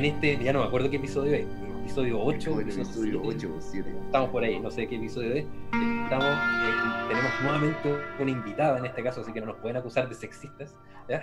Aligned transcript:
en 0.00 0.06
este, 0.06 0.42
ya 0.42 0.52
no 0.54 0.60
me 0.60 0.66
acuerdo 0.66 0.88
qué 0.88 0.96
episodio 0.96 1.34
es, 1.34 1.46
episodio 1.82 2.18
8, 2.22 2.50
Como 2.50 2.62
en 2.62 2.68
el 2.70 2.74
episodio 2.74 3.20
8 3.22 3.54
o 3.54 3.60
7. 3.60 3.94
estamos 4.06 4.30
por 4.30 4.42
ahí, 4.42 4.58
no 4.58 4.70
sé 4.70 4.88
qué 4.88 4.96
episodio 4.96 5.34
es. 5.34 5.44
Estamos, 6.04 6.24
eh, 6.24 7.08
tenemos 7.08 7.30
nuevamente 7.42 7.94
una 8.18 8.30
invitada 8.30 8.78
en 8.78 8.86
este 8.86 9.02
caso, 9.02 9.20
así 9.20 9.30
que 9.32 9.40
no 9.40 9.48
nos 9.48 9.56
pueden 9.56 9.76
acusar 9.76 10.08
de 10.08 10.14
sexistas. 10.14 10.74
¿ya? 11.06 11.20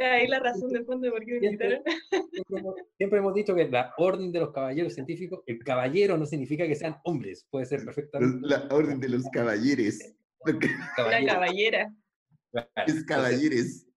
Ahí 0.00 0.28
la 0.28 0.38
razón 0.38 0.72
de 0.72 0.84
fondo 0.84 1.06
de 1.06 1.10
por 1.10 1.24
qué 1.24 1.40
me 1.40 1.46
invitaron. 1.46 1.82
Siempre 2.10 2.58
hemos, 2.60 2.74
siempre 2.96 3.18
hemos 3.18 3.34
dicho 3.34 3.54
que 3.56 3.68
la 3.68 3.92
orden 3.98 4.30
de 4.30 4.38
los 4.38 4.52
caballeros 4.52 4.94
científicos, 4.94 5.40
el 5.46 5.58
caballero 5.64 6.16
no 6.16 6.24
significa 6.24 6.68
que 6.68 6.76
sean 6.76 6.98
hombres, 7.02 7.48
puede 7.50 7.66
ser 7.66 7.84
perfectamente. 7.84 8.46
La 8.46 8.68
orden 8.70 9.00
de 9.00 9.08
los 9.08 9.24
caballeres. 9.32 10.14
Caballero. 10.94 11.32
caballera. 11.32 11.92
Es 12.52 12.64
Entonces, 12.76 13.04
caballeres. 13.04 13.87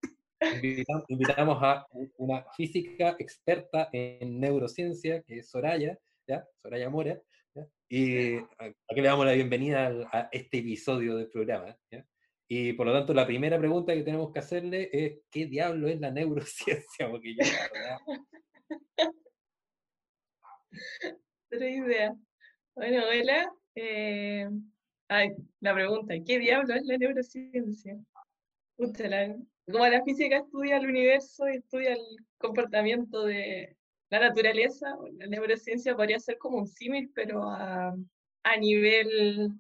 Invitamos, 1.08 1.58
a 1.62 1.86
una 2.18 2.44
física 2.56 3.16
experta 3.20 3.90
en 3.94 4.40
neurociencia, 4.40 5.22
que 5.24 5.40
es 5.40 5.50
Soraya, 5.50 5.98
¿ya? 6.28 6.46
Soraya 6.62 6.90
Mora, 6.90 7.22
¿ya? 7.56 7.68
y 7.90 8.38
a, 8.38 8.44
a 8.60 8.96
que 8.96 9.02
le 9.02 9.08
damos 9.08 9.26
la 9.26 9.34
bienvenida 9.34 9.88
al- 9.88 10.08
a, 10.12 10.30
este 10.32 10.60
episodio 10.60 11.16
del 11.18 11.30
programa. 11.30 11.78
¿ya? 11.92 12.06
Y 12.48 12.74
por 12.74 12.86
lo 12.88 12.94
tanto, 12.94 13.14
la 13.14 13.26
primera 13.28 13.58
pregunta 13.60 13.94
que 13.94 14.04
tenemos 14.04 14.32
que 14.34 14.40
hacerle 14.40 14.90
es, 14.92 15.20
¿qué 15.32 15.46
diablo 15.46 15.88
es 15.88 16.00
la 16.00 16.12
neurociencia? 16.12 17.10
Porque 17.12 17.36
verdad, 17.38 18.00
Otra 21.52 21.70
idea. 21.70 22.16
Bueno, 22.76 23.04
hola. 23.08 23.52
Eh, 23.76 24.50
ay, 25.10 25.30
la 25.60 25.74
pregunta, 25.74 26.14
¿qué 26.26 26.40
diablo 26.40 26.74
es 26.74 26.84
la 26.86 26.98
neurociencia? 26.98 27.98
Pucha, 28.78 29.08
la- 29.08 29.38
como 29.66 29.88
la 29.88 30.04
física 30.04 30.38
estudia 30.38 30.78
el 30.78 30.88
universo 30.88 31.48
y 31.48 31.58
estudia 31.58 31.94
el 31.94 32.02
comportamiento 32.38 33.24
de 33.26 33.78
la 34.10 34.20
naturaleza, 34.20 34.96
la 35.14 35.28
neurociencia 35.28 35.96
podría 35.96 36.20
ser 36.20 36.38
como 36.38 36.58
un 36.58 36.68
símil, 36.68 37.12
pero 37.14 37.44
a, 37.44 37.96
a 38.44 38.58
nivel 38.58 39.52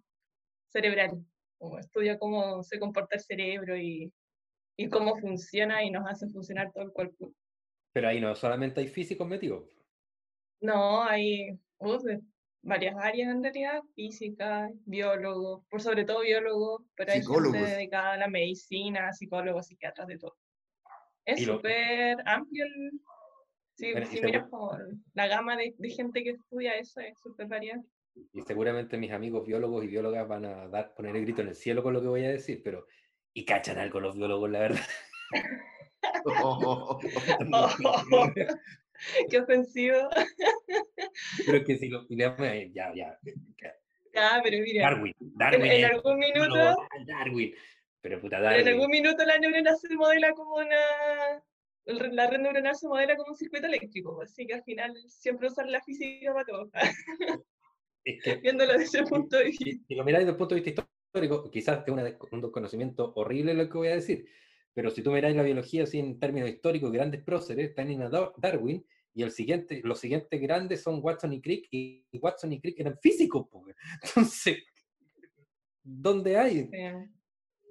cerebral. 0.69 1.25
Como 1.57 1.79
estudia 1.79 2.17
cómo 2.17 2.63
se 2.63 2.79
comporta 2.79 3.15
el 3.15 3.21
cerebro 3.21 3.77
y, 3.77 4.11
y 4.77 4.89
cómo 4.89 5.15
funciona 5.17 5.83
y 5.83 5.91
nos 5.91 6.07
hace 6.09 6.27
funcionar 6.27 6.71
todo 6.73 6.83
el 6.85 6.91
cuerpo. 6.91 7.33
pero 7.93 8.07
ahí 8.07 8.19
no 8.19 8.33
solamente 8.35 8.81
hay 8.81 8.87
físicos 8.87 9.27
metidos. 9.27 9.63
No, 10.61 11.03
hay 11.03 11.59
uh, 11.79 11.97
varias 12.63 12.95
áreas 12.97 13.31
en 13.31 13.43
realidad, 13.43 13.81
física, 13.95 14.69
biólogos, 14.85 15.63
por 15.69 15.81
sobre 15.81 16.05
todo 16.05 16.21
biólogos, 16.21 16.83
pero 16.95 17.11
hay 17.11 17.21
Psicólogos. 17.21 17.57
gente 17.57 17.71
dedicada 17.75 18.13
a 18.13 18.17
la 18.17 18.27
medicina, 18.27 19.11
psicólogos, 19.13 19.67
psiquiatras, 19.67 20.07
de 20.07 20.17
todo. 20.17 20.37
Es 21.25 21.45
lo- 21.45 21.55
súper 21.55 22.17
amplio 22.25 22.65
el... 22.65 22.91
Si, 23.77 23.91
Bueno, 23.91 24.05
si 24.07 24.13
seguro- 24.17 24.27
miras 24.31 24.49
como 24.49 24.77
la 25.13 25.27
gama 25.27 25.55
de, 25.57 25.73
de 25.77 25.89
gente 25.89 26.23
que 26.23 26.31
estudia 26.31 26.75
eso, 26.75 26.99
es 27.01 27.17
súper 27.19 27.47
variada. 27.47 27.81
Y 28.33 28.41
seguramente 28.41 28.97
mis 28.97 29.11
amigos 29.11 29.45
biólogos 29.47 29.83
y 29.83 29.87
biólogas 29.87 30.27
van 30.27 30.45
a 30.45 30.67
dar, 30.67 30.93
poner 30.93 31.15
el 31.15 31.23
grito 31.23 31.41
en 31.41 31.47
el 31.47 31.55
cielo 31.55 31.81
con 31.81 31.93
lo 31.93 32.01
que 32.01 32.07
voy 32.07 32.25
a 32.25 32.29
decir, 32.29 32.61
pero... 32.63 32.85
Y 33.33 33.45
cachan 33.45 33.77
algo 33.79 33.99
los 34.01 34.15
biólogos, 34.15 34.49
la 34.51 34.59
verdad. 34.59 34.81
Oh, 36.43 36.99
¡Qué 39.29 39.39
ofensivo! 39.39 40.09
Pero 41.45 41.63
que 41.65 41.77
si 41.77 41.89
lo 41.89 42.03
miramos, 42.09 42.39
eh, 42.41 42.71
ya, 42.73 42.93
ya. 42.95 43.17
ya, 43.23 43.73
Ya, 44.13 44.41
pero 44.43 44.57
mira, 44.63 44.83
Darwin, 44.89 45.13
Darwin. 45.19 45.71
en 45.71 45.85
algún 45.85 46.19
minuto, 46.19 46.75
Darwin. 47.07 47.53
Pero 48.01 48.19
puta, 48.19 48.37
pero 48.37 48.59
en 48.59 48.65
Darwin. 48.65 48.67
algún 48.67 48.91
minuto 48.91 49.25
la 49.25 49.37
neurona 49.37 49.75
se 49.75 49.95
modela 49.95 50.31
como 50.33 50.55
una... 50.55 51.43
La 51.85 52.27
red 52.29 52.39
neuronal 52.39 52.75
se 52.75 52.87
modela 52.87 53.15
como 53.15 53.31
un 53.31 53.35
circuito 53.35 53.65
eléctrico, 53.67 54.21
así 54.21 54.45
que 54.45 54.53
al 54.53 54.63
final 54.63 54.95
siempre 55.07 55.47
usar 55.47 55.67
la 55.67 55.81
física 55.81 56.31
para 56.33 56.45
todo, 56.45 56.69
Es 58.05 58.23
que 58.23 58.35
viéndolo 58.37 58.73
desde 58.73 58.85
ese 58.99 59.03
punto 59.03 59.37
de 59.37 59.45
vista. 59.45 59.65
si 59.87 59.95
lo 59.95 60.03
miráis 60.03 60.25
desde 60.25 60.31
el 60.31 60.37
punto 60.37 60.55
de 60.55 60.61
vista 60.61 60.87
histórico, 61.07 61.49
quizás 61.51 61.83
es 61.85 62.31
un 62.31 62.41
desconocimiento 62.41 63.13
horrible 63.15 63.53
lo 63.53 63.67
que 63.69 63.77
voy 63.77 63.87
a 63.89 63.95
decir, 63.95 64.25
pero 64.73 64.89
si 64.91 65.01
tú 65.01 65.11
miráis 65.11 65.35
la 65.35 65.43
biología 65.43 65.83
así 65.83 65.99
en 65.99 66.19
términos 66.19 66.49
históricos, 66.49 66.91
grandes 66.91 67.21
próceres, 67.23 67.73
a 67.77 68.09
Dar- 68.09 68.33
Darwin, 68.37 68.85
y 69.13 69.23
el 69.23 69.31
siguiente, 69.31 69.81
los 69.83 69.99
siguientes 69.99 70.39
grandes 70.41 70.81
son 70.81 70.99
Watson 71.03 71.33
y 71.33 71.41
Crick, 71.41 71.67
y 71.71 72.05
Watson 72.13 72.53
y 72.53 72.61
Crick 72.61 72.79
eran 72.79 72.97
físicos, 73.01 73.47
po, 73.49 73.59
güey. 73.61 73.75
entonces, 74.03 74.59
¿dónde 75.83 76.37
hay? 76.37 76.59
En 76.59 76.73
Eh, 76.73 77.09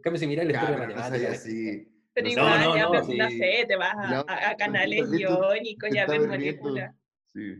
cambio, 0.03 0.19
si 0.21 0.27
miráis 0.27 0.49
la 0.51 0.55
historia 0.55 0.77
pero 0.77 0.89
no 0.89 0.93
soy 0.95 1.11
matemática, 1.11 1.33
así. 1.33 1.87
Pero 2.13 2.27
No, 2.27 2.33
igual, 2.33 2.61
no, 2.61 2.77
ya, 2.77 2.83
no, 2.83 2.89
pues, 2.91 3.09
no 3.17 3.31
sí. 3.31 3.39
sé, 3.39 3.65
te 3.69 3.77
vas 3.77 3.95
a, 3.97 4.21
a- 4.21 4.51
a 4.51 4.57
canales 4.57 5.09
iónicos, 5.19 5.91
ya 5.93 6.07
ves 6.07 6.27
moléculas. 6.27 6.95
Sí. 7.33 7.55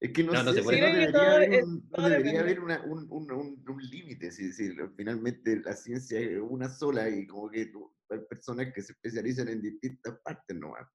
Es 0.00 0.12
que 0.12 0.22
no, 0.22 0.32
No, 0.34 0.42
no 0.42 0.52
sé 0.52 0.58
se 0.58 0.62
puede. 0.64 0.80
no 0.80 0.86
Creo 0.86 0.92
que 0.92 0.98
debería 1.00 1.12
todo 1.12 1.36
haber 1.36 1.64
un, 1.64 1.88
no 1.96 2.08
debería 2.10 2.40
haber 2.40 2.60
una- 2.60 2.82
un, 2.84 3.06
un, 3.10 3.32
un, 3.32 3.64
un 3.66 3.82
límite. 3.90 4.30
Si, 4.30 4.52
si 4.52 4.74
lo- 4.74 4.90
finalmente 4.90 5.60
la 5.64 5.72
ciencia 5.74 6.20
es 6.20 6.38
una 6.38 6.68
sola 6.68 7.08
y 7.08 7.26
como 7.26 7.48
que 7.50 7.66
tú- 7.66 7.90
hay 8.14 8.20
personas 8.28 8.72
que 8.72 8.82
se 8.82 8.92
especializan 8.92 9.48
en 9.48 9.60
distintas 9.62 10.18
partes 10.22 10.56
nomás. 10.56 10.86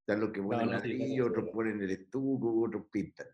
Están 0.00 0.20
los 0.20 0.30
que 0.32 0.42
ponen 0.42 0.60
no, 0.70 0.80
sí, 0.80 0.88
ladrillo, 0.88 1.14
claro, 1.26 1.30
otros 1.30 1.44
sí. 1.46 1.50
ponen 1.52 1.80
el 1.82 1.90
estuco, 1.90 2.60
otros 2.62 2.86
pintan. 2.90 3.26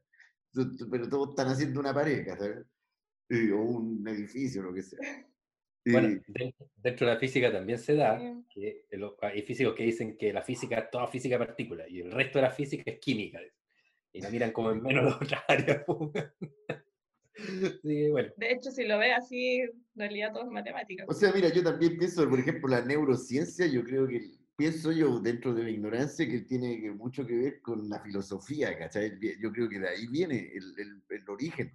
Pero 0.90 1.08
todos 1.08 1.30
están 1.30 1.48
haciendo 1.48 1.80
una 1.80 1.94
pareja, 1.94 2.36
¿sabes? 2.36 2.66
Y- 3.30 3.50
O 3.50 3.60
un 3.60 4.06
edificio, 4.08 4.62
lo 4.62 4.72
que 4.74 4.82
sea. 4.82 4.98
Y- 5.84 5.92
Bueno, 5.92 6.08
de- 6.26 6.54
dentro 6.76 7.06
de 7.06 7.14
la 7.14 7.18
física 7.20 7.50
también 7.52 7.78
se 7.78 7.94
da 7.94 8.18
Sí. 8.18 8.44
que 8.50 8.86
hay 9.22 9.42
físicos 9.42 9.74
que 9.74 9.84
dicen 9.84 10.16
que 10.18 10.32
la 10.32 10.42
física 10.42 10.78
es 10.78 10.90
toda 10.90 11.06
física 11.06 11.38
de 11.38 11.46
partículas 11.46 11.88
y 11.88 12.00
el 12.00 12.10
resto 12.10 12.38
de 12.38 12.42
la 12.42 12.50
física 12.50 12.82
es 12.90 12.98
química. 12.98 13.40
Y 14.12 14.20
la 14.20 14.30
miran 14.30 14.52
como 14.52 14.70
en 14.72 14.82
menos 14.82 15.04
las 15.04 15.16
otras 15.16 15.42
áreas. 15.48 15.84
Sí, 17.82 18.10
bueno. 18.10 18.30
De 18.36 18.52
hecho, 18.52 18.70
si 18.70 18.84
lo 18.84 18.98
ves 18.98 19.12
así, 19.16 19.60
en 19.60 19.70
realidad 19.94 20.32
todo 20.32 20.44
es 20.44 20.50
matemática. 20.50 21.04
O 21.08 21.12
sea, 21.14 21.32
mira, 21.32 21.48
yo 21.50 21.62
también 21.62 21.96
pienso, 21.98 22.28
por 22.28 22.38
ejemplo, 22.38 22.68
la 22.68 22.84
neurociencia, 22.84 23.66
yo 23.66 23.84
creo 23.84 24.06
que, 24.08 24.20
pienso 24.56 24.90
yo, 24.92 25.20
dentro 25.20 25.54
de 25.54 25.62
mi 25.64 25.70
ignorancia, 25.72 26.28
que 26.28 26.40
tiene 26.40 26.90
mucho 26.92 27.26
que 27.26 27.36
ver 27.36 27.60
con 27.62 27.88
la 27.88 28.00
filosofía, 28.00 28.76
¿cachai? 28.78 29.18
Yo 29.40 29.52
creo 29.52 29.68
que 29.68 29.78
de 29.78 29.88
ahí 29.88 30.06
viene 30.08 30.50
el, 30.52 30.74
el- 30.78 31.02
el 31.08 31.28
origen. 31.30 31.72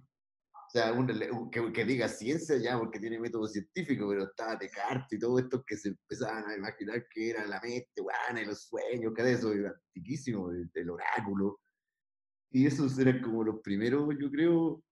O 0.52 0.70
sea, 0.70 0.92
un- 0.92 1.50
que, 1.50 1.72
que 1.72 1.84
diga 1.84 2.08
ciencia 2.08 2.56
ya, 2.58 2.78
porque 2.78 2.98
tiene 2.98 3.18
método 3.20 3.46
científico, 3.46 4.08
pero 4.08 4.24
estaba 4.24 4.56
Descartes 4.56 5.12
y 5.16 5.20
todo 5.20 5.38
esto 5.38 5.64
que 5.66 5.76
se 5.76 5.90
empezaban 5.90 6.46
a 6.50 6.56
imaginar 6.56 7.06
que 7.08 7.30
era 7.30 7.46
la 7.46 7.60
mente, 7.60 8.00
guana, 8.02 8.42
y 8.42 8.44
los 8.46 8.64
sueños, 8.64 9.14
que 9.14 9.30
eso, 9.32 9.52
era 9.52 9.70
antiquísimo, 9.70 10.50
el, 10.50 10.68
el 10.74 10.90
oráculo. 10.90 11.60
Y 12.50 12.66
esos 12.66 12.98
eran 12.98 13.20
como 13.22 13.44
los 13.44 13.60
primeros, 13.60 14.08
yo 14.20 14.30
creo, 14.30 14.82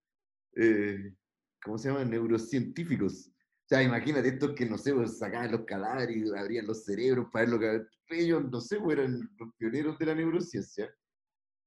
eh, 0.57 1.15
¿cómo 1.63 1.79
se 1.79 1.89
llaman? 1.89 2.11
Neurocientíficos. 2.11 3.29
O 3.29 3.69
sea, 3.69 3.83
imagínate 3.83 4.29
estos 4.29 4.53
que, 4.55 4.67
no 4.67 4.77
sé, 4.77 4.93
pues, 4.93 5.19
sacaban 5.19 5.53
los 5.53 5.65
cadáveres 5.65 6.17
y 6.17 6.37
abrían 6.37 6.67
los 6.67 6.85
cerebros 6.85 7.29
para 7.33 7.45
ver 7.45 7.55
lo 7.55 7.61
que... 7.61 7.87
Ellos, 8.15 8.45
no 8.51 8.61
sé, 8.61 8.79
pues, 8.79 8.99
eran 8.99 9.21
los 9.39 9.55
pioneros 9.57 9.99
de 9.99 10.07
la 10.07 10.15
neurociencia. 10.15 10.95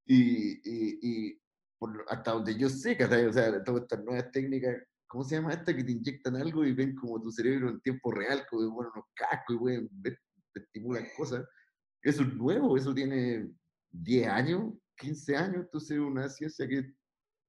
Y, 0.06 0.60
y, 0.64 1.00
y 1.02 1.42
por 1.78 2.06
hasta 2.08 2.32
donde 2.32 2.58
yo 2.58 2.70
sé. 2.70 2.98
O 3.04 3.34
sea, 3.34 3.64
todas 3.64 3.84
estas 3.84 4.04
nuevas 4.04 4.32
técnicas, 4.32 4.84
¿cómo 5.08 5.24
se 5.24 5.36
llama 5.36 5.54
esta? 5.54 5.76
Que 5.76 5.84
te 5.84 5.92
inyectan 5.92 6.36
algo 6.36 6.66
y 6.66 6.74
ven 6.74 6.96
como 6.96 7.22
tu 7.22 7.32
cerebro 7.32 7.70
en 7.70 7.82
tiempo 7.82 8.12
real, 8.12 8.46
como 8.50 8.70
bueno, 8.72 8.92
unos 8.94 9.06
cascos 9.16 9.58
y 9.72 9.88
ver, 9.92 10.20
te 10.54 10.60
estimulan 10.62 11.06
cosas. 11.18 11.46
Eso 12.02 12.22
es 12.22 12.34
nuevo, 12.34 12.78
eso 12.78 12.94
tiene 12.94 13.50
10 13.92 14.28
años, 14.28 14.74
15 14.98 15.36
años, 15.36 15.64
entonces 15.64 15.92
es 15.92 16.04
una 16.04 16.30
ciencia 16.30 16.68
que 16.68 16.94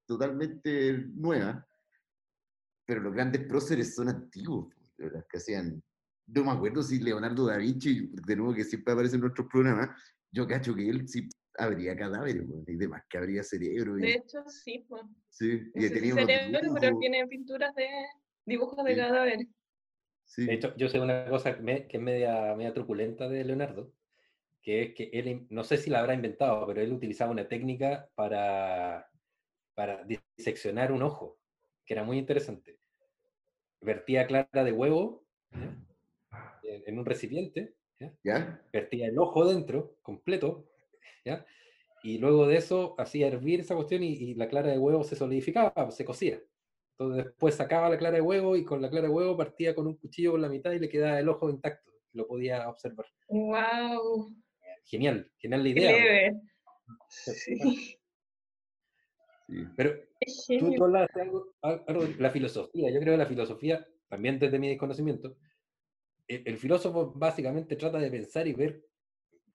totalmente 0.07 1.05
nueva 1.13 1.63
pero 2.85 3.01
los 3.01 3.13
grandes 3.13 3.45
próceres 3.45 3.93
son 3.93 4.07
antiguos, 4.07 4.73
las 4.97 5.25
que 5.25 5.37
hacían. 5.37 5.83
No 6.27 6.45
me 6.45 6.51
acuerdo 6.51 6.81
si 6.81 6.99
Leonardo 6.99 7.45
da 7.45 7.57
Vinci, 7.57 8.09
de 8.13 8.35
nuevo 8.35 8.53
que 8.53 8.63
siempre 8.63 8.93
aparece 8.93 9.15
en 9.15 9.21
nuestros 9.21 9.47
programas, 9.51 9.89
yo 10.31 10.47
cacho 10.47 10.73
que 10.73 10.87
él 10.89 11.05
sí 11.07 11.27
habría 11.57 11.97
cadáveres, 11.97 12.45
y 12.65 12.75
demás, 12.75 13.03
que 13.09 13.17
habría 13.17 13.43
cerebro. 13.43 13.97
Y, 13.99 14.03
De 14.03 14.13
hecho, 14.13 14.43
sí, 14.47 14.85
pues. 14.87 15.03
sí, 15.29 15.69
No 15.75 15.83
y 15.85 15.89
tenía 15.89 16.13
cerebro, 16.15 16.59
pero 16.61 16.79
dibujos, 16.79 16.99
tiene 17.01 17.27
pinturas 17.27 17.75
de 17.75 17.87
dibujos 18.45 18.85
de 18.85 18.91
Sí. 18.93 18.97
cadáveres. 18.97 19.47
sí. 20.23 20.45
De 20.45 20.53
hecho, 20.53 20.73
yo 20.77 20.87
sé 20.87 20.99
una 21.01 21.27
cosa 21.29 21.55
que, 21.55 21.61
me- 21.61 21.87
que 21.87 21.97
es 21.97 22.03
media, 22.03 22.55
media 22.55 22.73
truculenta 22.73 23.27
de 23.27 23.43
Leonardo, 23.43 23.91
que 24.61 24.83
es 24.83 24.93
que 24.95 25.09
él, 25.11 25.45
no 25.49 25.65
sé 25.65 25.75
si 25.77 25.89
la 25.89 25.99
habrá 25.99 26.13
inventado, 26.13 26.65
pero 26.67 26.81
él 26.81 26.93
utilizaba 26.93 27.31
una 27.31 27.47
técnica 27.49 28.09
para, 28.15 29.09
para 29.77 30.03
diseccionar 30.03 30.91
un 30.91 31.03
ojo, 31.03 31.37
que 31.85 31.93
era 31.93 32.03
muy 32.03 32.17
interesante. 32.17 32.79
Vertía 33.79 34.25
clara 34.25 34.63
de 34.63 34.71
huevo 34.71 35.23
¿ya? 35.51 35.85
en, 36.63 36.83
en 36.87 36.97
un 36.97 37.05
recipiente, 37.05 37.75
¿ya? 37.99 38.11
¿Ya? 38.23 38.67
vertía 38.73 39.05
el 39.05 39.19
ojo 39.19 39.45
dentro, 39.45 39.99
completo, 40.01 40.71
¿ya? 41.23 41.45
y 42.01 42.17
luego 42.17 42.47
de 42.47 42.57
eso 42.57 42.95
hacía 42.97 43.27
hervir 43.27 43.59
esa 43.59 43.75
cuestión 43.75 44.01
y, 44.01 44.13
y 44.13 44.33
la 44.33 44.47
clara 44.47 44.71
de 44.71 44.79
huevo 44.79 45.03
se 45.03 45.15
solidificaba, 45.15 45.91
se 45.91 46.03
cocía. 46.03 46.41
Entonces 46.93 47.25
después 47.25 47.53
sacaba 47.53 47.87
la 47.87 47.99
clara 47.99 48.15
de 48.15 48.21
huevo 48.21 48.55
y 48.55 48.65
con 48.65 48.81
la 48.81 48.89
clara 48.89 49.07
de 49.07 49.13
huevo 49.13 49.37
partía 49.37 49.75
con 49.75 49.85
un 49.85 49.97
cuchillo 49.97 50.31
por 50.31 50.39
la 50.39 50.49
mitad 50.49 50.71
y 50.71 50.79
le 50.79 50.89
quedaba 50.89 51.19
el 51.19 51.29
ojo 51.29 51.51
intacto. 51.51 51.91
Lo 52.13 52.25
podía 52.25 52.67
observar. 52.67 53.05
¡Wow! 53.27 54.33
Genial, 54.85 55.31
genial 55.37 55.63
la 55.63 55.73
¡Qué 55.75 55.79
idea. 55.79 56.41
Sí, 57.09 57.99
Sí. 59.47 59.65
Pero 59.75 59.91
tú, 59.95 60.31
genio. 60.47 60.77
tú 60.77 60.83
hablas 60.85 61.09
de 61.15 61.21
algo, 61.21 61.53
al- 61.61 61.83
algo 61.87 62.05
de 62.05 62.15
la 62.15 62.31
filosofía. 62.31 62.91
Yo 62.91 62.99
creo 62.99 63.13
que 63.13 63.17
la 63.17 63.25
filosofía, 63.25 63.87
también 64.09 64.39
desde 64.39 64.59
mi 64.59 64.67
desconocimiento, 64.69 65.37
el, 66.27 66.43
el 66.45 66.57
filósofo 66.57 67.13
básicamente 67.15 67.75
trata 67.77 67.97
de 67.99 68.11
pensar 68.11 68.47
y 68.47 68.53
ver, 68.53 68.83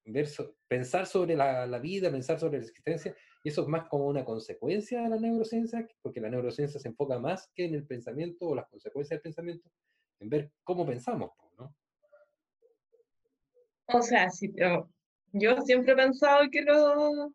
ver 0.06 0.26
so- 0.26 0.56
pensar 0.66 1.06
sobre 1.06 1.36
la, 1.36 1.66
la 1.66 1.78
vida, 1.78 2.10
pensar 2.10 2.38
sobre 2.40 2.58
la 2.58 2.64
existencia, 2.64 3.14
y 3.44 3.48
eso 3.50 3.62
es 3.62 3.68
más 3.68 3.88
como 3.88 4.06
una 4.06 4.24
consecuencia 4.24 5.02
de 5.02 5.08
la 5.10 5.18
neurociencia, 5.18 5.86
porque 6.00 6.20
la 6.20 6.30
neurociencia 6.30 6.80
se 6.80 6.88
enfoca 6.88 7.18
más 7.18 7.50
que 7.54 7.66
en 7.66 7.74
el 7.74 7.86
pensamiento 7.86 8.46
o 8.46 8.54
las 8.54 8.68
consecuencias 8.68 9.18
del 9.18 9.22
pensamiento, 9.22 9.68
en 10.20 10.28
ver 10.30 10.52
cómo 10.64 10.86
pensamos, 10.86 11.32
¿no? 11.58 11.74
O 13.86 14.00
sea, 14.00 14.30
sí, 14.30 14.48
pero 14.48 14.88
yo 15.32 15.60
siempre 15.62 15.92
he 15.92 15.96
pensado 15.96 16.48
que 16.50 16.62
los, 16.62 17.32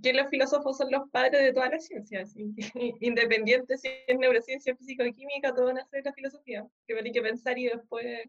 que 0.00 0.12
los 0.12 0.28
filósofos 0.30 0.78
son 0.78 0.90
los 0.90 1.08
padres 1.10 1.42
de 1.42 1.52
todas 1.52 1.70
las 1.70 1.84
ciencias, 1.84 2.34
independiente 3.00 3.76
si 3.76 3.88
es 4.06 4.18
neurociencia, 4.18 4.76
física 4.76 5.04
o 5.04 5.12
química, 5.12 5.54
todo 5.54 5.72
nace 5.72 5.98
de 5.98 6.02
la 6.02 6.12
filosofía, 6.12 6.66
que 6.86 6.98
hay 6.98 7.12
que 7.12 7.22
pensar 7.22 7.58
y 7.58 7.66
después 7.66 8.24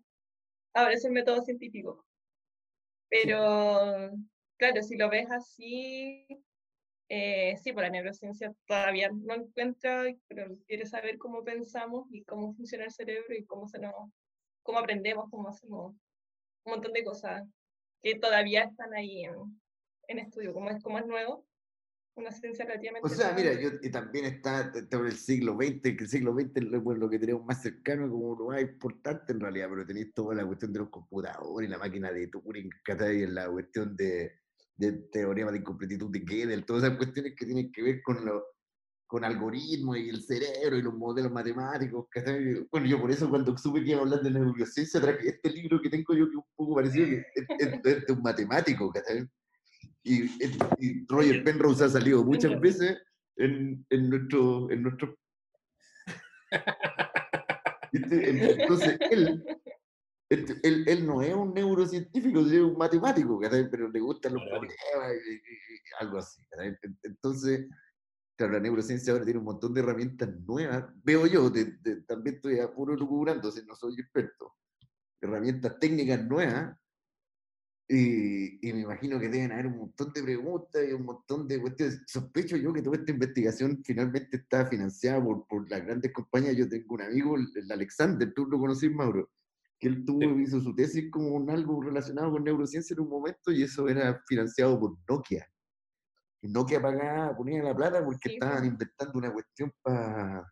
aparece 0.74 1.08
el 1.08 1.14
método 1.14 1.42
científico. 1.42 2.06
Pero, 3.10 4.12
claro, 4.58 4.82
si 4.82 4.98
lo 4.98 5.10
ves 5.10 5.30
así, 5.30 6.26
eh, 7.10 7.56
sí, 7.58 7.72
por 7.72 7.84
la 7.84 7.90
neurociencia 7.90 8.54
todavía 8.66 9.10
no 9.14 9.36
encuentra, 9.36 10.04
pero 10.28 10.58
quiere 10.68 10.86
saber 10.86 11.18
cómo 11.18 11.44
pensamos 11.44 12.08
y 12.12 12.24
cómo 12.24 12.54
funciona 12.56 12.86
el 12.86 12.92
cerebro 12.92 13.36
y 13.36 13.46
cómo, 13.46 13.68
se 13.68 13.80
nos, 13.80 13.94
cómo 14.64 14.80
aprendemos, 14.80 15.30
cómo 15.30 15.48
hacemos 15.48 15.94
un 16.66 16.72
montón 16.72 16.94
de 16.94 17.04
cosas 17.04 17.44
que 18.02 18.16
todavía 18.16 18.64
están 18.64 18.94
ahí 18.94 19.26
en, 19.26 19.36
en 20.08 20.20
estudio, 20.20 20.54
como 20.54 20.70
es, 20.72 20.82
como 20.82 20.98
es 20.98 21.06
nuevo, 21.06 21.46
una 22.16 22.32
ciencia 22.32 22.66
relativamente 22.66 23.06
O 23.06 23.10
sea, 23.10 23.34
mira, 23.34 23.54
yo, 23.60 23.70
y 23.82 23.90
también 23.90 24.26
está, 24.26 24.72
está 24.76 24.98
en 24.98 25.06
el 25.06 25.14
siglo 25.18 25.56
XX, 25.56 25.82
que 25.82 26.04
el 26.04 26.08
siglo 26.08 26.34
XX 26.34 26.52
es 26.56 26.64
lo, 26.66 26.82
bueno, 26.82 27.00
lo 27.02 27.10
que 27.10 27.20
tenemos 27.20 27.44
más 27.46 27.62
cercano 27.62 28.10
como 28.10 28.36
lo 28.38 28.46
más 28.48 28.62
importante 28.62 29.34
en 29.34 29.40
realidad, 29.40 29.68
pero 29.70 29.86
tenéis 29.86 30.14
toda 30.14 30.36
la 30.36 30.46
cuestión 30.46 30.72
de 30.74 30.80
los 30.80 30.90
computadores, 30.90 31.70
la 31.70 31.78
máquina 31.78 32.12
de 32.12 32.28
Turing, 32.28 32.70
¿cachai? 32.84 33.26
la 33.28 33.50
cuestión 33.50 33.96
de, 33.96 34.32
de 34.76 34.92
teorema 35.12 35.52
de 35.52 35.60
incompletitud 35.60 36.12
de 36.12 36.20
Gödel, 36.20 36.66
todas 36.66 36.84
esas 36.84 36.98
cuestiones 36.98 37.34
que 37.38 37.46
tienen 37.46 37.72
que 37.72 37.82
ver 37.82 38.02
con 38.04 38.24
los 38.26 38.44
con 39.06 39.24
algoritmos 39.24 39.98
y 39.98 40.10
el 40.10 40.24
cerebro 40.24 40.76
y 40.76 40.82
los 40.82 40.96
modelos 40.96 41.32
matemáticos, 41.32 42.08
¿cachai? 42.10 42.66
Bueno, 42.72 42.88
yo 42.88 43.00
por 43.00 43.12
eso 43.12 43.30
cuando 43.30 43.56
supe 43.60 43.84
que 43.84 43.92
iba 43.92 44.00
a 44.00 44.02
hablar 44.02 44.22
de 44.24 44.32
neurociencia 44.32 45.00
traje 45.00 45.30
este 45.30 45.52
libro 45.52 45.80
que 45.80 45.90
tengo 45.90 46.16
yo 46.16 46.28
que 46.32 46.38
un 46.38 46.44
poco 46.56 46.74
parecido, 46.74 47.06
que 47.08 47.18
es, 47.36 47.46
es- 47.60 47.80
es 47.86 48.06
de 48.08 48.14
un 48.14 48.24
matemático, 48.24 48.92
¿cachai? 48.92 49.28
Y, 50.04 50.24
y 50.80 51.06
Roger 51.08 51.44
Penrose 51.44 51.86
ha 51.86 51.90
salido 51.90 52.24
muchas 52.24 52.60
veces 52.60 52.98
en, 53.38 53.86
en 53.90 54.10
nuestro, 54.10 54.70
en 54.70 54.84
nuestro. 54.84 55.18
Entonces, 57.94 58.98
él, 59.12 59.46
él, 60.30 60.84
él 60.88 61.06
no 61.06 61.22
es 61.22 61.34
un 61.34 61.54
neurocientífico, 61.54 62.40
es 62.42 62.54
un 62.54 62.78
matemático, 62.78 63.40
¿cachai? 63.40 63.70
pero 63.70 63.88
le 63.88 64.00
gustan 64.00 64.34
los 64.34 64.44
problemas, 64.44 64.76
y, 65.30 65.34
y- 65.36 65.40
algo 66.00 66.18
así. 66.18 66.42
En- 66.58 66.78
Entonces, 67.04 67.68
claro, 68.36 68.54
la 68.54 68.60
neurociencia 68.60 69.14
ahora 69.14 69.26
tiene 69.26 69.40
un 69.40 69.46
montón 69.46 69.74
de 69.74 69.82
herramientas 69.82 70.30
nuevas, 70.42 70.86
veo 71.04 71.28
yo, 71.28 71.50
de- 71.50 71.78
de- 71.82 72.02
también 72.04 72.38
estoy 72.38 72.60
a 72.60 72.72
puro 72.74 72.96
lucubrando, 72.96 73.52
si 73.52 73.64
no 73.66 73.76
soy 73.76 73.94
experto, 74.00 74.56
herramientas 75.22 75.78
técnicas 75.80 76.26
nuevas, 76.26 76.76
y, 77.88 78.68
y 78.68 78.74
me 78.74 78.82
imagino 78.82 79.20
que 79.20 79.28
deben 79.28 79.52
haber 79.52 79.68
un 79.68 79.78
montón 79.78 80.14
de 80.14 80.24
preguntas 80.24 80.82
y 80.88 80.94
un 80.94 81.06
montón 81.06 81.48
de 81.48 81.60
cuestiones. 81.60 82.02
Sospecho 82.08 82.56
yo 82.56 82.72
que 82.72 82.82
toda 82.82 82.98
esta 82.98 83.12
investigación 83.12 83.82
finalmente 83.84 84.38
está 84.38 84.66
financiada 84.66 85.22
por, 85.24 85.46
por 85.48 85.70
las 85.70 85.84
grandes 85.86 86.14
compañías. 86.14 86.56
Yo 86.56 86.70
tengo 86.70 86.96
un 86.96 87.02
amigo, 87.02 87.36
el, 87.36 87.72
Alexander, 87.72 88.34
tú 88.34 88.46
lo 88.46 88.58
conocís, 88.58 88.92
Mauro, 88.92 89.30
que 89.80 89.90
él 89.90 90.06
tuvo, 90.06 90.40
hizo 90.40 90.62
su 90.62 90.74
tesis 90.74 91.12
como 91.12 91.30
un 91.32 91.50
algo 91.50 91.82
relacionado 91.82 92.32
con 92.32 92.44
neurociencia 92.44 92.94
en 92.94 93.02
un 93.02 93.10
momento 93.10 93.52
y 93.52 93.64
eso 93.64 93.90
era 93.90 94.22
financiado 94.28 94.80
por 94.80 94.98
Nokia. 95.10 95.46
Y 96.42 96.48
Nokia 96.48 96.82
pagaba, 96.82 97.36
ponía 97.36 97.62
la 97.64 97.76
plata 97.76 98.04
porque 98.04 98.30
Sí, 98.30 98.36
estaban 98.36 98.60
pues. 98.60 98.72
inventando 98.72 99.20
una 99.20 99.34
cuestión 99.34 99.74
para... 99.82 100.50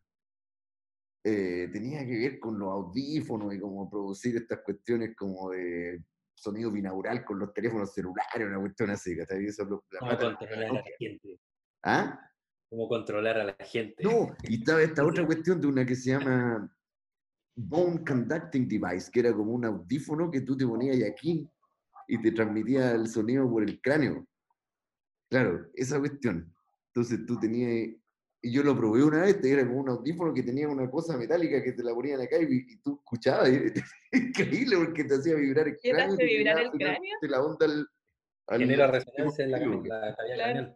tenía 1.23 2.05
que 2.05 2.17
ver 2.17 2.39
con 2.39 2.59
los 2.59 2.69
audífonos 2.69 3.53
y 3.53 3.59
cómo 3.59 3.89
producir 3.89 4.35
estas 4.35 4.59
cuestiones 4.65 5.15
como 5.15 5.51
de 5.51 6.03
sonido 6.41 6.71
binaural 6.71 7.23
con 7.23 7.37
los 7.39 7.53
teléfonos 7.53 7.93
celulares, 7.93 8.47
una 8.47 8.59
cuestión 8.59 8.89
así, 8.89 9.15
¿cachai? 9.15 9.45
Eso 9.45 9.63
lo- 9.65 9.83
la 9.91 9.99
Cómo 9.99 10.17
controlar 10.17 10.69
a 10.69 10.73
la 10.73 10.83
gente. 10.97 11.39
¿Ah? 11.83 12.19
Cómo 12.69 12.87
controlar 12.87 13.37
a 13.37 13.43
la 13.43 13.55
gente. 13.59 14.03
No, 14.03 14.35
y 14.43 14.55
estaba 14.59 14.81
esta 14.81 15.05
otra 15.23 15.25
cuestión 15.25 15.61
de 15.61 15.67
una 15.67 15.85
que 15.85 15.95
se 15.95 16.09
llama 16.11 16.75
Bone 17.55 18.03
Conducting 18.03 18.67
Device, 18.67 19.11
que 19.11 19.19
era 19.19 19.33
como 19.33 19.51
un 19.51 19.65
audífono 19.65 20.31
que 20.31 20.41
tú 20.41 20.57
te 20.57 20.65
ponías 20.65 20.97
aquí 21.07 21.47
y 22.07 22.21
te 22.21 22.31
transmitía 22.31 22.91
el 22.93 23.07
sonido 23.07 23.47
por 23.49 23.63
el 23.63 23.79
cráneo. 23.79 24.27
Claro, 25.29 25.69
esa 25.75 25.99
cuestión. 25.99 26.53
Entonces 26.87 27.25
tú 27.25 27.39
tenías, 27.39 27.95
y 28.43 28.51
yo 28.51 28.63
lo 28.63 28.75
probé 28.75 29.03
una 29.03 29.21
vez, 29.23 29.43
era 29.43 29.65
como 29.67 29.81
un 29.81 29.89
audífono 29.89 30.33
que 30.33 30.41
tenía 30.43 30.67
una 30.67 30.89
cosa 30.89 31.15
metálica 31.17 31.61
que 31.63 31.73
te 31.73 31.83
la 31.83 31.93
ponían 31.93 32.21
acá 32.21 32.37
y, 32.41 32.45
y 32.73 32.77
tú 32.77 32.95
escuchabas, 32.99 33.49
y, 33.49 33.71
increíble 34.17 34.77
porque 34.77 35.03
te 35.03 35.15
hacía 35.15 35.35
vibrar 35.35 35.67
el 35.67 35.77
¿Qué 35.81 35.89
te 35.89 35.95
cráneo. 35.95 36.13
hace 36.15 36.25
te 36.25 36.37
vibrar 36.37 36.59
el 36.59 36.71
cráneo? 36.71 37.17
la 37.21 37.43
onda 37.43 37.65
al, 37.67 37.87
al- 38.47 38.59
Genera 38.59 38.87
resonancia 38.87 39.45
en 39.45 39.51
la, 39.51 39.59
la 39.59 40.15
Claro. 40.35 40.73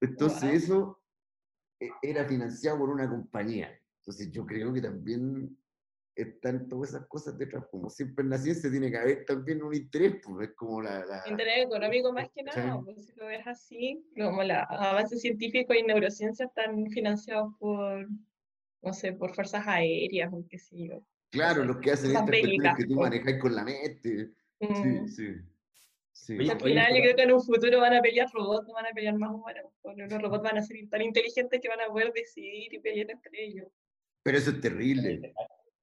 entonces 0.00 0.64
eso 0.64 1.02
eh, 1.80 1.90
era 2.02 2.24
financiado 2.24 2.78
por 2.78 2.88
una 2.90 3.08
compañía. 3.08 3.70
Entonces 4.00 4.30
yo 4.30 4.46
creo 4.46 4.72
que 4.72 4.80
también 4.80 5.56
están 6.22 6.68
todas 6.68 6.90
esas 6.90 7.06
cosas 7.06 7.38
detrás. 7.38 7.64
Como 7.70 7.88
siempre 7.90 8.24
en 8.24 8.30
la 8.30 8.38
ciencia 8.38 8.70
tiene 8.70 8.90
que 8.90 8.96
haber 8.98 9.24
también 9.24 9.62
un 9.62 9.74
interés, 9.74 10.16
pues 10.24 10.48
es 10.50 10.54
como 10.56 10.82
la... 10.82 11.04
la- 11.04 11.22
Interés 11.26 11.64
económico 11.66 12.12
más 12.12 12.28
que 12.34 12.42
nada, 12.42 12.80
pues 12.84 13.06
si 13.06 13.14
lo 13.16 13.26
ves 13.26 13.46
así, 13.46 14.04
como 14.16 14.42
los 14.42 14.56
avances 14.68 15.20
científicos 15.20 15.76
y 15.76 15.82
neurociencia 15.82 16.46
están 16.46 16.86
financiados 16.90 17.54
por, 17.58 18.08
no 18.82 18.92
sé, 18.92 19.12
por 19.12 19.34
fuerzas 19.34 19.66
aéreas 19.66 20.30
o 20.32 20.44
qué 20.48 20.58
sé 20.58 20.76
yo. 20.88 21.02
Claro, 21.30 21.62
cosas 21.62 21.66
los 21.66 21.76
que 21.78 21.90
hacen 21.92 22.10
estas 22.10 22.24
cuestiones 22.26 22.72
que 22.76 22.84
tú 22.86 22.94
manejas 22.94 23.34
con 23.40 23.54
la 23.54 23.64
mente. 23.64 24.30
Sí, 24.60 24.66
Mm. 24.66 25.08
sí. 25.08 25.34
sí. 26.12 26.36
Oye, 26.38 26.50
Al 26.50 26.56
oye, 26.56 26.64
final 26.72 26.94
yo 26.96 27.00
creo 27.02 27.16
que 27.16 27.22
en 27.22 27.32
un 27.32 27.42
futuro 27.42 27.80
van 27.80 27.94
a 27.94 28.02
pelear 28.02 28.28
robots, 28.32 28.66
no 28.66 28.74
van 28.74 28.86
a 28.86 28.90
pelear 28.90 29.16
más 29.16 29.30
humanos, 29.30 29.70
porque 29.80 30.02
los 30.06 30.20
robots 30.20 30.42
van 30.42 30.58
a 30.58 30.62
ser 30.62 30.76
tan 30.90 31.02
inteligentes 31.02 31.60
que 31.60 31.68
van 31.68 31.80
a 31.80 31.86
poder 31.86 32.12
decidir 32.12 32.74
y 32.74 32.80
pelear 32.80 33.10
entre 33.10 33.44
ellos. 33.44 33.68
Pero 34.24 34.36
eso 34.38 34.50
es 34.50 34.60
terrible. 34.60 35.32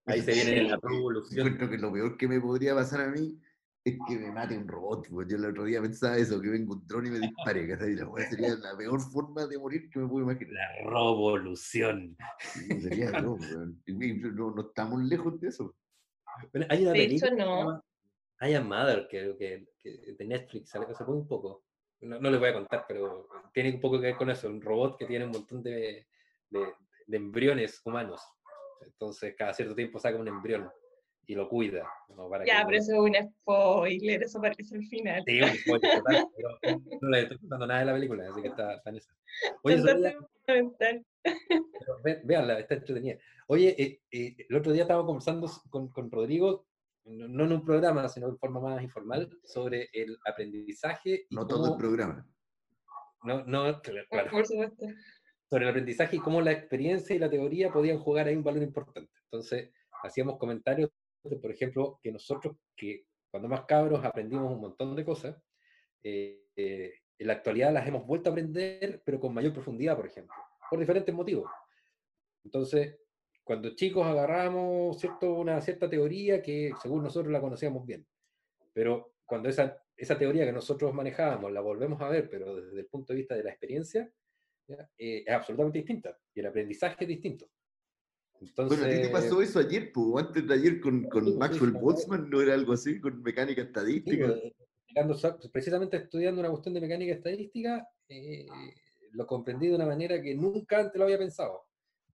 Ahí 0.06 0.22
se 0.22 0.34
viene 0.34 0.64
la 0.64 0.80
Yo 0.82 0.82
revolución. 0.90 1.40
Encuentro 1.48 1.70
que 1.70 1.78
lo 1.78 1.92
peor 1.92 2.18
que 2.18 2.28
me 2.28 2.40
podría 2.40 2.76
pasar 2.76 3.02
a 3.02 3.08
mí 3.10 3.40
es 3.84 3.98
que 4.08 4.18
me 4.18 4.32
mate 4.32 4.58
un 4.58 4.68
robot. 4.68 5.08
pues. 5.10 5.28
Yo 5.28 5.38
el 5.38 5.46
otro 5.46 5.66
día 5.66 5.82
pensaba 5.82 6.18
eso, 6.18 6.42
que 6.42 6.50
venga 6.50 6.74
un 6.74 6.88
dron 6.88 7.06
y 7.06 7.12
me 7.12 7.20
dispare. 7.20 7.68
La 7.68 7.78
sería 7.78 8.56
la 8.56 8.76
peor 8.76 9.00
forma 9.00 9.46
de 9.46 9.58
morir 9.60 9.90
que 9.90 10.00
me 10.00 10.08
puedo 10.08 10.24
imaginar. 10.26 10.54
La 10.54 10.90
revolución. 10.90 12.18
Sí, 12.40 12.82
sería 12.82 13.10
y 13.10 13.22
no, 13.22 14.52
no 14.52 14.62
estamos 14.62 15.04
lejos 15.04 15.40
de 15.40 15.50
eso. 15.50 15.76
Bueno, 16.52 16.68
hay 16.70 16.82
una 16.84 16.92
De 16.92 17.04
hecho, 17.04 17.28
película 17.28 17.46
no. 17.46 17.86
I 18.42 18.54
Am 18.56 18.68
Mother, 18.68 19.08
que, 19.10 19.36
que, 19.38 19.68
que 19.80 20.16
de 20.18 20.26
Netflix, 20.26 20.70
sale 20.70 20.88
hace 20.88 21.04
muy 21.06 21.24
poco. 21.26 21.64
No, 22.02 22.20
no 22.20 22.30
les 22.30 22.40
voy 22.40 22.50
a 22.50 22.54
contar, 22.54 22.86
pero 22.88 23.30
tiene 23.54 23.74
un 23.74 23.80
poco 23.80 24.00
que 24.00 24.08
ver 24.08 24.18
con 24.18 24.30
eso. 24.30 24.50
Un 24.50 24.62
robot 24.62 24.98
que 24.98 25.06
tiene 25.06 25.26
un 25.26 25.32
montón 25.32 25.64
de, 25.64 26.08
de, 26.50 26.74
de 27.08 27.18
embriones 27.18 27.82
humanos. 27.86 28.22
Entonces, 28.86 29.36
cada 29.38 29.54
cierto 29.54 29.76
tiempo 29.76 30.00
saca 30.00 30.18
un 30.18 30.28
embrión 30.28 30.70
y 31.28 31.36
lo 31.36 31.50
cuida. 31.50 31.90
¿no? 32.16 32.30
Para 32.30 32.46
Ya, 32.46 32.60
que 32.62 32.66
pero 32.68 32.78
eso 32.78 32.94
es 32.94 33.00
un 33.00 33.30
spoiler, 33.32 34.24
eso 34.24 34.40
parece 34.42 34.76
el 34.76 34.86
final. 34.88 35.24
Sí, 35.26 35.42
un 35.42 35.50
spoiler 35.50 35.92
total, 35.98 36.28
pero 36.36 36.80
no 37.02 37.10
le 37.10 37.22
estoy 37.22 37.38
contando 37.40 37.68
nada 37.68 37.80
de 37.82 37.86
la 37.88 37.94
película, 37.94 38.30
así 38.30 38.42
que 38.42 38.48
está, 38.50 38.76
está 38.76 38.90
en 38.92 38.96
esa. 38.98 39.12
Oye, 39.64 39.76
Entonces, 39.76 39.98
Soraya, 39.98 40.28
fundamental. 40.46 41.06
pero 41.24 42.02
ve- 42.04 42.22
véanla, 42.24 42.60
está 42.60 42.76
entretenida. 42.76 43.18
Oye, 43.48 43.76
eh, 43.82 44.02
eh, 44.12 44.36
el 44.50 44.56
otro 44.56 44.72
día 44.72 44.84
estaba 44.84 45.06
conversando 45.06 45.50
con, 45.70 45.90
con 45.92 46.10
Rodrigo, 46.12 46.68
no, 47.06 47.28
no 47.28 47.44
en 47.46 47.52
un 47.54 47.66
programa, 47.66 48.08
sino 48.10 48.32
de 48.32 48.38
forma 48.38 48.60
más 48.60 48.82
informal, 48.82 49.30
sobre 49.44 49.90
el 49.94 50.18
aprendizaje 50.26 51.26
y 51.30 51.36
No 51.36 51.46
todo 51.46 51.74
el 51.74 51.78
programa. 51.80 52.26
no, 53.24 53.44
no, 53.46 53.82
claro, 53.82 54.08
claro, 54.10 54.32
Por 54.32 54.46
supuesto. 54.46 54.86
Sobre 55.56 55.64
el 55.64 55.70
aprendizaje 55.70 56.18
y 56.18 56.20
cómo 56.20 56.42
la 56.42 56.52
experiencia 56.52 57.16
y 57.16 57.20
la 57.20 57.30
teoría 57.30 57.72
podían 57.72 57.98
jugar 57.98 58.28
ahí 58.28 58.36
un 58.36 58.44
valor 58.44 58.62
importante. 58.62 59.10
Entonces, 59.24 59.72
hacíamos 60.04 60.38
comentarios, 60.38 60.90
de, 61.24 61.38
por 61.38 61.50
ejemplo, 61.50 61.98
que 62.04 62.12
nosotros, 62.12 62.58
que 62.76 63.06
cuando 63.32 63.48
más 63.48 63.64
cabros 63.64 64.04
aprendimos 64.04 64.52
un 64.52 64.60
montón 64.60 64.98
de 64.98 65.06
cosas, 65.06 65.42
eh, 66.04 66.44
eh, 66.58 66.96
en 67.18 67.28
la 67.28 67.34
actualidad 67.36 67.72
las 67.72 67.88
hemos 67.88 68.06
vuelto 68.06 68.30
a 68.30 68.34
aprender, 68.34 69.02
pero 69.06 69.18
con 69.18 69.34
mayor 69.34 69.54
profundidad, 69.54 69.96
por 69.96 70.08
ejemplo, 70.08 70.36
por 70.70 70.78
diferentes 70.78 71.16
motivos. 71.16 71.50
Entonces, 72.44 73.00
cuando 73.42 73.76
chicos 73.76 74.06
agarramos 74.06 75.00
¿cierto? 75.00 75.36
una 75.36 75.62
cierta 75.62 75.90
teoría 75.90 76.42
que 76.42 76.74
según 76.82 77.02
nosotros 77.02 77.32
la 77.32 77.40
conocíamos 77.40 77.86
bien, 77.86 78.06
pero 78.74 79.14
cuando 79.26 79.48
esa, 79.48 79.82
esa 79.96 80.18
teoría 80.18 80.44
que 80.44 80.52
nosotros 80.52 80.94
manejábamos 80.94 81.50
la 81.54 81.62
volvemos 81.62 82.02
a 82.02 82.10
ver, 82.10 82.30
pero 82.30 82.58
desde 82.58 82.82
el 82.82 82.88
punto 82.88 83.14
de 83.14 83.20
vista 83.20 83.36
de 83.36 83.44
la 83.46 83.52
experiencia, 83.52 84.12
eh, 84.68 85.24
es 85.26 85.34
absolutamente 85.34 85.80
distinta 85.80 86.18
y 86.34 86.40
el 86.40 86.48
aprendizaje 86.48 87.04
es 87.04 87.08
distinto. 87.08 87.50
Entonces, 88.42 88.80
bueno, 88.80 88.94
¿a 88.94 88.96
ti 88.96 89.08
te 89.08 89.14
pasó 89.14 89.42
eso 89.42 89.60
ayer, 89.60 89.92
pues, 89.94 90.26
antes 90.26 90.46
de 90.48 90.54
ayer 90.54 90.82
con, 90.82 91.04
con 91.06 91.38
Maxwell 91.38 91.72
Boltzmann? 91.72 92.30
¿No 92.30 92.42
era 92.42 92.54
algo 92.54 92.74
así, 92.74 93.00
con 93.00 93.22
mecánica 93.22 93.62
estadística? 93.62 94.28
Pues, 94.28 95.50
precisamente 95.52 95.98
estudiando 95.98 96.42
una 96.42 96.50
cuestión 96.50 96.74
de 96.74 96.82
mecánica 96.82 97.14
estadística, 97.14 97.88
eh, 98.10 98.46
lo 99.12 99.26
comprendí 99.26 99.68
de 99.68 99.76
una 99.76 99.86
manera 99.86 100.22
que 100.22 100.36
nunca 100.36 100.80
antes 100.80 100.98
lo 100.98 101.06
había 101.06 101.18
pensado. 101.18 101.66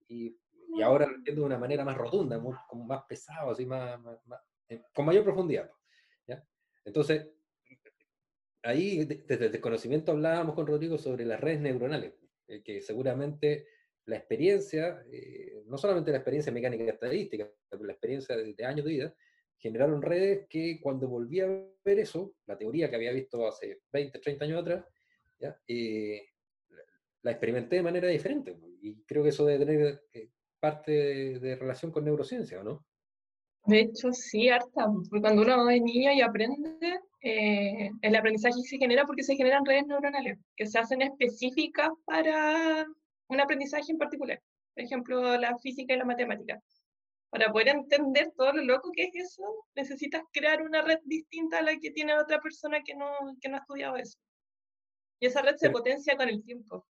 Y, 0.07 0.37
y 0.75 0.81
ahora 0.81 1.07
lo 1.07 1.15
entiendo 1.15 1.41
de 1.41 1.47
una 1.47 1.57
manera 1.57 1.83
más 1.83 1.97
rotunda, 1.97 2.41
como 2.67 2.85
más 2.85 3.03
pesado, 3.07 3.51
así 3.51 3.65
más, 3.65 3.99
eh, 4.69 4.83
con 4.93 5.05
mayor 5.05 5.23
profundidad. 5.23 5.69
¿ya? 6.27 6.43
Entonces, 6.85 7.27
ahí 8.63 9.05
desde 9.05 9.45
el 9.45 9.51
desconocimiento 9.51 10.11
hablábamos 10.11 10.55
con 10.55 10.67
Rodrigo 10.67 10.97
sobre 10.97 11.25
las 11.25 11.39
redes 11.39 11.61
neuronales, 11.61 12.13
eh, 12.51 12.61
que 12.61 12.81
seguramente 12.81 13.65
la 14.05 14.17
experiencia, 14.17 15.03
eh, 15.09 15.63
no 15.65 15.77
solamente 15.77 16.11
la 16.11 16.17
experiencia 16.17 16.51
mecánica 16.51 16.83
y 16.83 16.89
estadística, 16.89 17.49
pero 17.69 17.85
la 17.85 17.93
experiencia 17.93 18.35
de, 18.35 18.65
años 18.65 18.85
de 18.85 18.91
vida, 18.91 19.15
generaron 19.57 20.01
redes 20.01 20.47
que 20.49 20.79
cuando 20.81 21.07
volví 21.07 21.39
a 21.39 21.47
ver 21.47 21.99
eso, 21.99 22.35
la 22.45 22.57
teoría 22.57 22.89
que 22.89 22.95
había 22.95 23.13
visto 23.13 23.47
hace 23.47 23.81
20, 23.93 24.19
30 24.19 24.45
años 24.45 24.61
atrás, 24.61 24.85
eh, 25.67 26.27
la 27.21 27.31
experimenté 27.31 27.77
de 27.77 27.83
manera 27.83 28.07
diferente. 28.09 28.57
Y 28.81 29.03
creo 29.03 29.23
que 29.23 29.29
eso 29.29 29.45
debe 29.45 29.65
tener 29.65 30.01
parte 30.59 31.39
de, 31.39 31.55
relación 31.55 31.91
con 31.91 32.03
neurociencia, 32.03 32.59
¿o 32.59 32.63
no? 32.63 32.85
De 33.65 33.81
hecho, 33.81 34.11
sí, 34.11 34.49
harta. 34.49 34.87
Porque 35.09 35.21
cuando 35.21 35.43
uno 35.43 35.69
es 35.69 35.81
niño 35.81 36.11
y 36.11 36.21
aprende, 36.21 36.99
el 37.21 38.15
aprendizaje 38.15 38.61
se 38.61 38.77
genera 38.77 39.05
porque 39.05 39.23
se 39.23 39.35
generan 39.35 39.65
redes 39.65 39.85
neuronales 39.85 40.39
que 40.55 40.65
se 40.65 40.79
hacen 40.79 41.01
específicas 41.01 41.89
para 42.05 42.85
un 43.27 43.39
aprendizaje 43.39 43.91
en 43.91 43.97
particular, 43.97 44.41
por 44.73 44.83
ejemplo, 44.83 45.37
la 45.37 45.57
física 45.59 45.93
y 45.93 45.97
la 45.97 46.05
matemática. 46.05 46.61
Para 47.29 47.51
poder 47.51 47.69
entender 47.69 48.33
todo 48.35 48.51
lo 48.53 48.63
loco 48.63 48.91
que 48.91 49.03
es 49.03 49.15
eso, 49.15 49.43
necesitas 49.75 50.23
crear 50.33 50.61
una 50.61 50.81
red 50.81 50.99
distinta 51.05 51.59
a 51.59 51.61
la 51.61 51.77
que 51.77 51.91
tiene 51.91 52.13
otra 52.17 52.41
persona 52.41 52.81
que 52.83 52.93
no, 52.93 53.09
que 53.39 53.47
no 53.47 53.55
ha 53.55 53.59
estudiado 53.61 53.95
eso. 53.95 54.19
Y 55.19 55.27
esa 55.27 55.41
red 55.41 55.55
se 55.55 55.69
potencia 55.69 56.17
con 56.17 56.27
el 56.27 56.43
tiempo. 56.43 56.85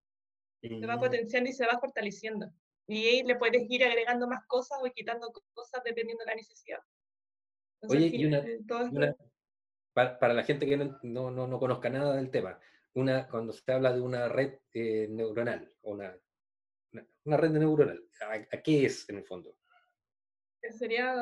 Se 0.62 0.86
va 0.86 1.00
potenciando 1.00 1.50
y 1.50 1.54
se 1.54 1.66
va 1.66 1.80
fortaleciendo. 1.80 2.52
Y 2.88 3.06
ahí 3.08 3.24
le 3.24 3.36
puedes 3.36 3.64
ir 3.70 3.84
agregando 3.84 4.28
más 4.28 4.46
cosas 4.46 4.78
o 4.84 4.92
quitando 4.94 5.32
cosas 5.54 5.82
dependiendo 5.84 6.24
de 6.24 6.32
la 6.32 6.36
necesidad. 6.36 6.80
Oye, 7.82 8.12
y 8.14 8.26
una, 8.26 8.40
eh, 8.40 8.60
para, 10.20 10.34
la 10.34 10.44
gente 10.44 10.66
que 10.66 10.78
no, 10.78 11.32
no, 11.32 11.48
no, 11.48 11.60
conozca 11.60 11.90
nada 11.90 12.16
del 12.16 12.30
tema, 12.30 12.60
una, 12.94 13.28
cuando 13.28 13.54
se 13.54 13.72
habla 13.72 13.94
de 13.94 14.02
una 14.02 14.28
red 14.28 14.60
eh, 14.74 15.08
neuronal, 15.10 15.72
una 15.82 16.16
una 17.26 17.38
red 17.38 17.52
neuronal. 17.52 18.04
¿A, 18.52 18.62
qué 18.62 18.86
es 18.86 19.08
en 19.10 19.18
el 19.18 19.26
fondo? 19.26 19.56
Sería 20.72 21.14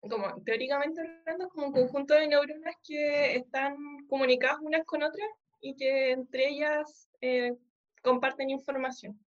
como 0.00 0.42
teóricamente 0.44 1.00
hablando 1.00 1.48
como 1.48 1.68
un 1.68 1.72
conjunto 1.72 2.14
de 2.14 2.28
neuronas 2.28 2.76
que 2.86 3.36
están 3.36 3.76
comunicadas 4.08 4.58
unas 4.60 4.84
con 4.84 5.02
otras 5.02 5.28
y 5.60 5.74
que 5.76 6.10
entre 6.10 6.48
ellas 6.48 7.08
eh, 7.20 7.54
comparten 8.02 8.50
información. 8.50 9.18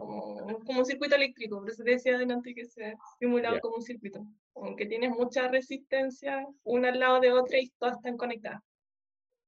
Como, 0.00 0.78
un 0.78 0.86
circuito 0.86 1.16
eléctrico, 1.16 1.60
por 1.60 1.70
eso 1.70 1.82
decía 1.82 2.16
adelante 2.16 2.54
que 2.54 2.64
se 2.64 2.94
simulado 3.18 3.60
como 3.60 3.76
un 3.76 3.82
circuito, 3.82 4.24
aunque 4.54 4.86
tienes 4.86 5.10
mucha 5.10 5.48
resistencia 5.48 6.46
una 6.64 6.88
al 6.88 7.00
lado 7.00 7.20
de 7.20 7.32
otra 7.32 7.58
y 7.58 7.70
todas 7.78 7.96
están 7.96 8.16
conectadas. 8.16 8.62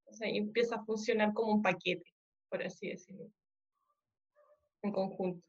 O 0.06 0.12
sea, 0.12 0.28
empieza 0.28 0.76
a 0.76 0.84
funcionar 0.84 1.32
como 1.32 1.52
un 1.52 1.62
paquete, 1.62 2.10
por 2.48 2.62
así 2.62 2.88
decirlo 2.88 3.30
en 4.84 4.92
conjunto. 4.92 5.46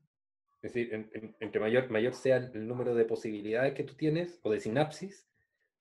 Es 0.62 0.74
decir, 0.74 1.10
entre 1.40 1.60
mayor, 1.60 1.90
mayor 1.92 2.16
sea 2.16 2.38
el 2.38 2.68
número 2.68 2.96
de 2.96 3.06
posibilidades 3.06 3.74
que 3.76 3.84
tú 3.84 3.94
tienes 3.94 4.40
o 4.42 4.50
de 4.52 4.60
sinapsis, 4.60 5.28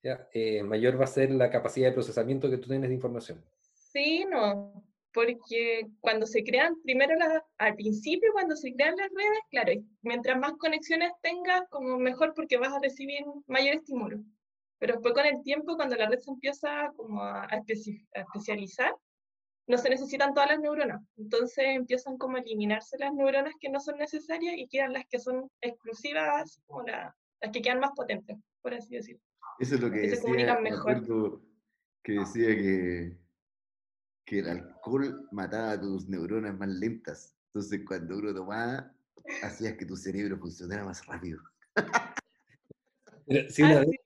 ¿ya? 0.02 0.28
Eh, 0.34 0.62
mayor 0.62 1.00
va 1.00 1.04
a 1.04 1.08
ser 1.08 1.30
la 1.30 1.50
capacidad 1.50 1.88
de 1.88 1.94
procesamiento 1.94 2.50
que 2.50 2.58
tú 2.58 2.68
tienes 2.68 2.90
de 2.90 2.94
información. 2.94 3.42
Sí, 3.72 4.26
no, 4.28 4.84
porque 5.14 5.86
cuando 6.00 6.26
se 6.26 6.42
crean, 6.42 6.74
primero 6.82 7.14
al 7.58 7.74
principio, 7.76 8.32
cuando 8.32 8.56
se 8.56 8.74
crean 8.74 8.96
las 8.96 9.08
redes, 9.10 9.38
claro, 9.48 9.72
mientras 10.02 10.38
más 10.38 10.54
conexiones 10.58 11.12
tengas, 11.22 11.62
como 11.70 11.98
mejor 11.98 12.34
porque 12.34 12.58
vas 12.58 12.72
a 12.72 12.80
recibir 12.80 13.24
mayor 13.46 13.76
estímulo. 13.76 14.18
Pero 14.80 14.94
después 14.94 15.14
con 15.14 15.24
el 15.24 15.40
tiempo, 15.42 15.76
cuando 15.76 15.94
la 15.94 16.08
red 16.08 16.18
se 16.18 16.32
empieza 16.32 16.92
como 16.96 17.22
a, 17.22 17.44
a 17.44 17.62
especializar, 18.12 18.92
no 19.68 19.78
se 19.78 19.88
necesitan 19.88 20.34
todas 20.34 20.50
las 20.50 20.60
neuronas. 20.60 21.00
Entonces 21.16 21.64
empiezan 21.68 22.18
como 22.18 22.36
a 22.36 22.40
eliminarse 22.40 22.98
las 22.98 23.14
neuronas 23.14 23.54
que 23.60 23.70
no 23.70 23.78
son 23.78 23.96
necesarias 23.98 24.56
y 24.58 24.66
quedan 24.66 24.92
las 24.92 25.06
que 25.06 25.20
son 25.20 25.48
exclusivas, 25.60 26.60
o 26.66 26.82
las 26.82 27.14
que 27.52 27.62
quedan 27.62 27.78
más 27.78 27.92
potentes, 27.94 28.36
por 28.60 28.74
así 28.74 28.96
decirlo. 28.96 29.22
Eso 29.60 29.76
es 29.76 29.80
lo 29.80 29.90
que, 29.92 29.98
decía, 29.98 30.16
se 30.16 30.22
comunican 30.22 30.62
mejor. 30.62 31.40
Que 32.02 32.12
decía 32.12 32.48
que, 32.48 33.23
que 34.34 34.40
el 34.40 34.48
alcohol 34.48 35.28
mataba 35.30 35.80
tus 35.80 36.08
neuronas 36.08 36.58
más 36.58 36.68
lentas. 36.68 37.36
Entonces 37.48 37.82
cuando 37.86 38.18
uno 38.18 38.34
tomaba, 38.34 38.92
hacías 39.42 39.74
que 39.74 39.86
tu 39.86 39.96
cerebro 39.96 40.36
funcionara 40.38 40.84
más 40.84 41.06
rápido. 41.06 41.40
Sí, 43.48 43.62
una 43.62 43.78
ah, 43.78 43.80
vez, 43.80 43.96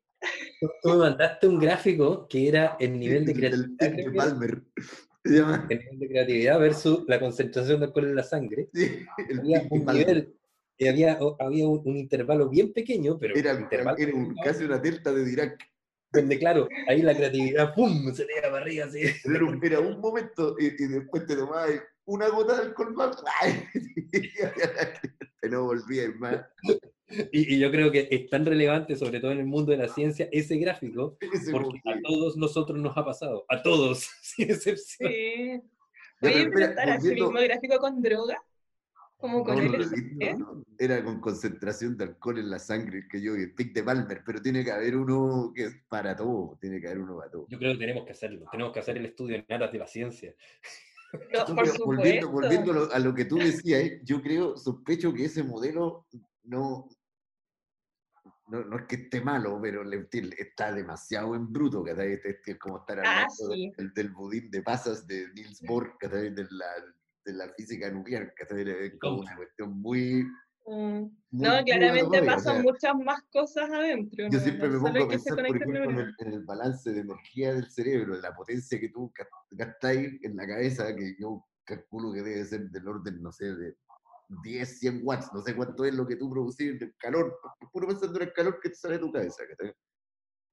tú 0.83 0.91
me 0.91 0.97
mandaste 0.97 1.49
un 1.49 1.59
gráfico 1.59 2.29
que 2.29 2.49
era 2.49 2.77
el 2.79 2.99
nivel 2.99 3.25
de 3.25 3.35
creatividad. 3.35 3.99
El, 3.99 4.15
Palmer. 4.15 4.63
El 5.25 5.79
nivel 5.79 5.99
de 5.99 6.09
creatividad 6.09 6.61
versus 6.61 7.05
la 7.09 7.19
concentración 7.19 7.81
de 7.81 7.87
alcohol 7.87 8.05
en 8.05 8.15
la 8.15 8.23
sangre. 8.23 8.69
había 9.39 9.67
un 9.71 9.87
nivel, 9.87 10.37
había, 10.89 11.19
había 11.41 11.67
un, 11.67 11.97
intervalo 11.97 12.49
bien 12.49 12.73
pequeño, 12.73 13.19
pero 13.19 13.35
era, 13.35 13.67
era 13.71 13.97
casi 14.45 14.65
una 14.65 14.79
delta 14.79 15.11
de 15.13 15.25
Dirac. 15.25 15.59
Donde, 16.13 16.39
claro, 16.39 16.69
ahí 16.89 17.03
la 17.03 17.15
creatividad, 17.15 17.75
¡pum! 17.75 18.13
se 18.15 18.25
te 18.25 18.33
iba 18.39 18.51
para 18.51 18.63
arriba 18.63 18.87
así. 18.87 19.03
Era 19.63 19.81
un, 19.81 20.01
momento 20.01 20.57
y, 20.59 20.71
después 20.71 21.27
te 21.27 21.37
tomabas 21.37 21.71
una 22.07 22.29
gota 22.29 22.57
de 22.57 22.63
alcohol 22.69 22.95
más. 22.95 23.23
y 25.43 25.49
no 25.49 25.65
volvías 25.65 26.15
más. 26.17 26.47
Y, 27.33 27.59
yo 27.59 27.71
creo 27.71 27.91
que 27.91 28.09
es 28.11 28.29
tan 28.29 28.45
relevante, 28.45 28.97
sobre 28.97 29.21
todo 29.21 29.33
en 29.33 29.41
el 29.41 29.47
mundo 29.47 29.73
de 29.73 29.79
la 29.79 29.89
ciencia, 29.89 30.29
ese 30.33 30.57
gráfico, 30.57 31.17
porque 31.51 31.81
a 31.87 32.01
todos 32.03 32.37
nosotros 32.37 32.79
nos 32.79 32.97
ha 32.97 33.05
pasado, 33.05 33.45
a 33.49 33.63
todos, 33.63 34.09
sin 34.23 34.51
excepción. 34.51 35.11
Sí. 35.11 35.61
Oye, 36.21 36.51
pero 36.53 36.67
estar 36.67 36.91
así 36.91 37.15
mismo 37.15 37.31
gráfico 37.31 37.79
con 37.79 38.03
droga, 38.03 38.43
como 39.19 39.45
con 39.45 39.57
no, 39.57 40.65
Era 40.79 41.05
con 41.05 41.21
concentración 41.21 41.97
de 41.97 42.05
alcohol 42.05 42.39
en 42.39 42.51
la 42.51 42.61
sangre, 42.61 43.09
que 43.09 43.21
yo 43.21 43.35
vi, 43.35 43.43
el 43.43 43.55
pic 43.55 43.75
de 43.75 43.83
Palmer, 43.83 44.23
pero 44.25 44.41
tiene 44.41 44.65
que 44.65 44.71
haber 44.71 44.97
uno 44.97 45.53
que 45.55 45.65
es 45.65 45.77
para 45.89 46.15
todo, 46.15 46.57
tiene 46.61 46.81
que 46.81 46.87
haber 46.87 47.01
uno 47.01 47.19
para 47.19 47.31
todo. 47.31 47.47
Yo 47.49 47.59
creo 47.59 47.73
que 47.73 47.79
tenemos 47.79 48.05
que 48.05 48.13
hacerlo, 48.13 48.47
tenemos 48.51 48.73
que 48.73 48.79
hacer 48.79 48.97
el 48.97 49.07
estudio 49.07 49.37
en 49.37 49.45
aras 49.49 49.73
de 49.73 49.79
la 49.79 49.87
ciencia. 49.89 50.35
volviendo, 51.85 52.31
volviendo, 52.31 52.93
a 52.93 52.99
lo 53.01 53.13
que 53.13 53.25
tú 53.25 53.39
decías, 53.39 54.01
yo 54.05 54.23
creo, 54.23 54.57
sospecho 54.57 55.13
que 55.13 55.25
ese 55.25 55.43
modelo 55.43 56.07
no, 56.45 56.89
no, 58.47 58.65
no, 58.65 58.79
es 58.79 58.87
que 58.87 58.97
esté 58.97 59.21
malo, 59.21 59.59
pero 59.61 59.83
está 59.93 60.73
demasiado 60.73 61.35
en 61.35 61.53
bruto, 61.53 61.83
que 61.83 61.91
este 61.91 62.53
es 62.53 62.59
como 62.59 62.79
estar 62.79 63.01
ah, 63.01 63.27
hablando 63.27 63.73
del, 63.77 63.93
del, 63.93 64.11
budín 64.11 64.49
de 64.49 64.63
pasas 64.63 65.09
de 65.09 65.29
Niels 65.35 65.61
Bohr, 65.63 65.97
que 65.99 66.07
de 66.07 66.47
la, 66.51 66.67
de 67.25 67.33
la 67.33 67.49
física 67.55 67.91
nuclear, 67.91 68.33
que 68.35 68.45
es 68.45 68.93
como 69.01 69.21
una 69.21 69.37
cuestión 69.37 69.81
muy... 69.81 70.25
Mm. 70.67 71.07
no, 71.31 71.65
claramente 71.65 72.23
pasan 72.23 72.63
muchas 72.63 72.95
más 73.03 73.23
cosas 73.33 73.71
adentro. 73.71 74.29
Yo 74.31 74.39
siempre 74.39 74.69
me 74.69 74.79
pongo 74.79 75.05
a 75.05 75.09
pensar, 75.09 75.37
por 75.37 75.47
ejemplo, 75.47 75.85
en 75.85 75.99
el, 75.99 76.15
en 76.19 76.33
el, 76.35 76.45
balance 76.45 76.93
de 76.93 77.01
energía 77.01 77.55
del 77.55 77.71
cerebro, 77.71 78.15
en 78.15 78.23
la 78.23 78.35
potencia 78.35 78.79
que 78.79 78.91
tú 78.91 79.11
gastáis 79.51 80.23
en 80.23 80.37
la 80.37 80.47
cabeza, 80.47 80.95
que 80.95 81.17
yo 81.19 81.43
calculo 81.65 82.13
que 82.13 82.23
debe 82.23 82.45
ser 82.45 82.69
del 82.71 82.89
orden, 82.89 83.23
no 83.23 83.33
sé, 83.33 83.55
de 83.55 83.77
10, 84.43 84.79
100 84.79 85.01
watts, 85.05 85.33
no 85.33 85.43
sé 85.43 85.55
cuánto 85.55 85.85
es 85.85 85.95
lo 85.95 86.07
que 86.07 86.17
tú 86.17 86.31
producís 86.31 86.79
del 86.79 86.95
calor, 86.99 87.39
puro 87.73 87.89
pensando 87.89 88.21
en 88.21 88.29
el 88.29 88.33
calor 88.33 88.59
que 88.61 88.71
te 88.71 88.75
sale 88.75 88.95
de 88.95 89.01
tu 89.01 89.13
cabeza. 89.13 89.43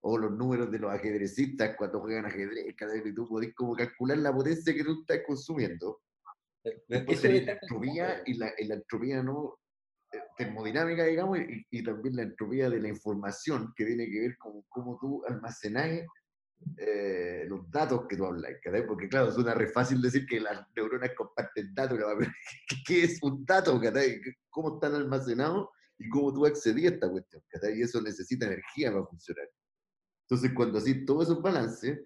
O 0.01 0.17
los 0.17 0.31
números 0.31 0.71
de 0.71 0.79
los 0.79 0.91
ajedrecistas 0.91 1.75
cuando 1.77 1.99
juegan 1.99 2.25
ajedrez, 2.25 2.75
y 3.05 3.13
tú 3.13 3.27
podés 3.27 3.53
como 3.55 3.75
calcular 3.75 4.17
la 4.19 4.33
potencia 4.33 4.73
que 4.73 4.83
tú 4.83 5.01
estás 5.01 5.21
consumiendo. 5.25 6.01
Eh, 6.65 6.83
Después 6.87 7.23
la 7.23 7.51
entropía 7.53 8.23
y 8.25 8.33
la, 8.35 8.51
la 8.57 8.75
entropía 8.75 9.23
no 9.23 9.59
eh, 10.11 10.17
termodinámica, 10.37 11.05
digamos, 11.05 11.39
y, 11.39 11.65
y, 11.69 11.83
también 11.83 12.15
la 12.15 12.23
entropía 12.23 12.69
de 12.69 12.79
la 12.79 12.89
información 12.89 13.73
que 13.75 13.85
tiene 13.85 14.09
que 14.09 14.19
ver 14.19 14.37
con 14.37 14.61
cómo 14.69 14.97
tú 14.99 15.23
almacenás 15.27 16.01
eh, 16.77 17.45
los 17.47 17.69
datos 17.69 18.05
que 18.07 18.17
tú 18.17 18.25
hablas. 18.25 18.51
Porque 18.87 19.07
claro, 19.07 19.31
suena 19.31 19.53
re 19.53 19.67
fácil 19.67 20.01
decir 20.01 20.25
que 20.25 20.39
las 20.39 20.65
neuronas 20.75 21.11
comparten 21.15 21.73
datos, 21.73 21.97
pero 21.97 22.17
¿qué 22.87 23.03
es 23.03 23.21
un 23.21 23.45
dato. 23.45 23.79
¿Cómo 24.49 24.75
están 24.75 24.95
almacenados 24.95 25.69
y 25.97 26.09
cómo 26.09 26.33
tú 26.33 26.45
accedías 26.45 26.93
a 26.93 26.95
esta 26.95 27.09
cuestión. 27.09 27.43
Y 27.75 27.81
eso 27.81 28.01
necesita 28.01 28.45
energía 28.45 28.91
para 28.91 29.05
funcionar. 29.05 29.49
Entonces, 30.27 30.51
cuando 30.55 30.79
así 30.79 31.05
todo 31.05 31.21
esos 31.21 31.41
balances, 31.41 32.01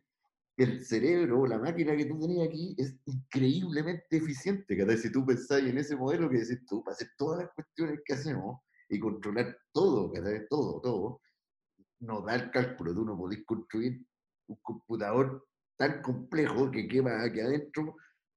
el 0.64 0.86
cerebro, 0.86 1.46
la 1.46 1.58
máquina 1.58 1.96
que 1.96 2.06
tú 2.06 2.20
tenías 2.20 2.48
aquí, 2.48 2.76
es 2.78 2.96
increíblemente 3.06 4.18
eficiente. 4.18 4.78
¿cachai? 4.78 4.98
Si 4.98 5.12
tú 5.12 5.26
pensás 5.26 5.60
en 5.60 5.78
ese 5.78 5.96
modelo 5.96 6.30
que 6.30 6.40
decís 6.40 6.66
tú, 6.66 6.84
para 6.84 6.96
hacer 6.96 7.10
todas 7.18 7.44
las 7.44 7.54
cuestiones 7.54 8.02
que 8.04 8.14
hacemos 8.14 8.60
y 8.90 9.00
controlar 9.00 9.58
todo, 9.72 10.12
¿cachai? 10.12 10.48
todo, 10.50 10.82
todo, 10.82 11.22
no 12.00 12.22
da 12.22 12.36
el 12.36 12.52
cálculo. 12.52 12.94
Tú 12.94 13.06
no 13.06 13.18
podés 13.18 13.44
construir 13.46 14.06
un 14.48 14.58
computador 14.62 15.48
tan 15.78 16.02
complejo 16.02 16.70
que 16.70 16.88
quema 16.88 17.24
aquí 17.24 17.40
adentro 17.40 17.96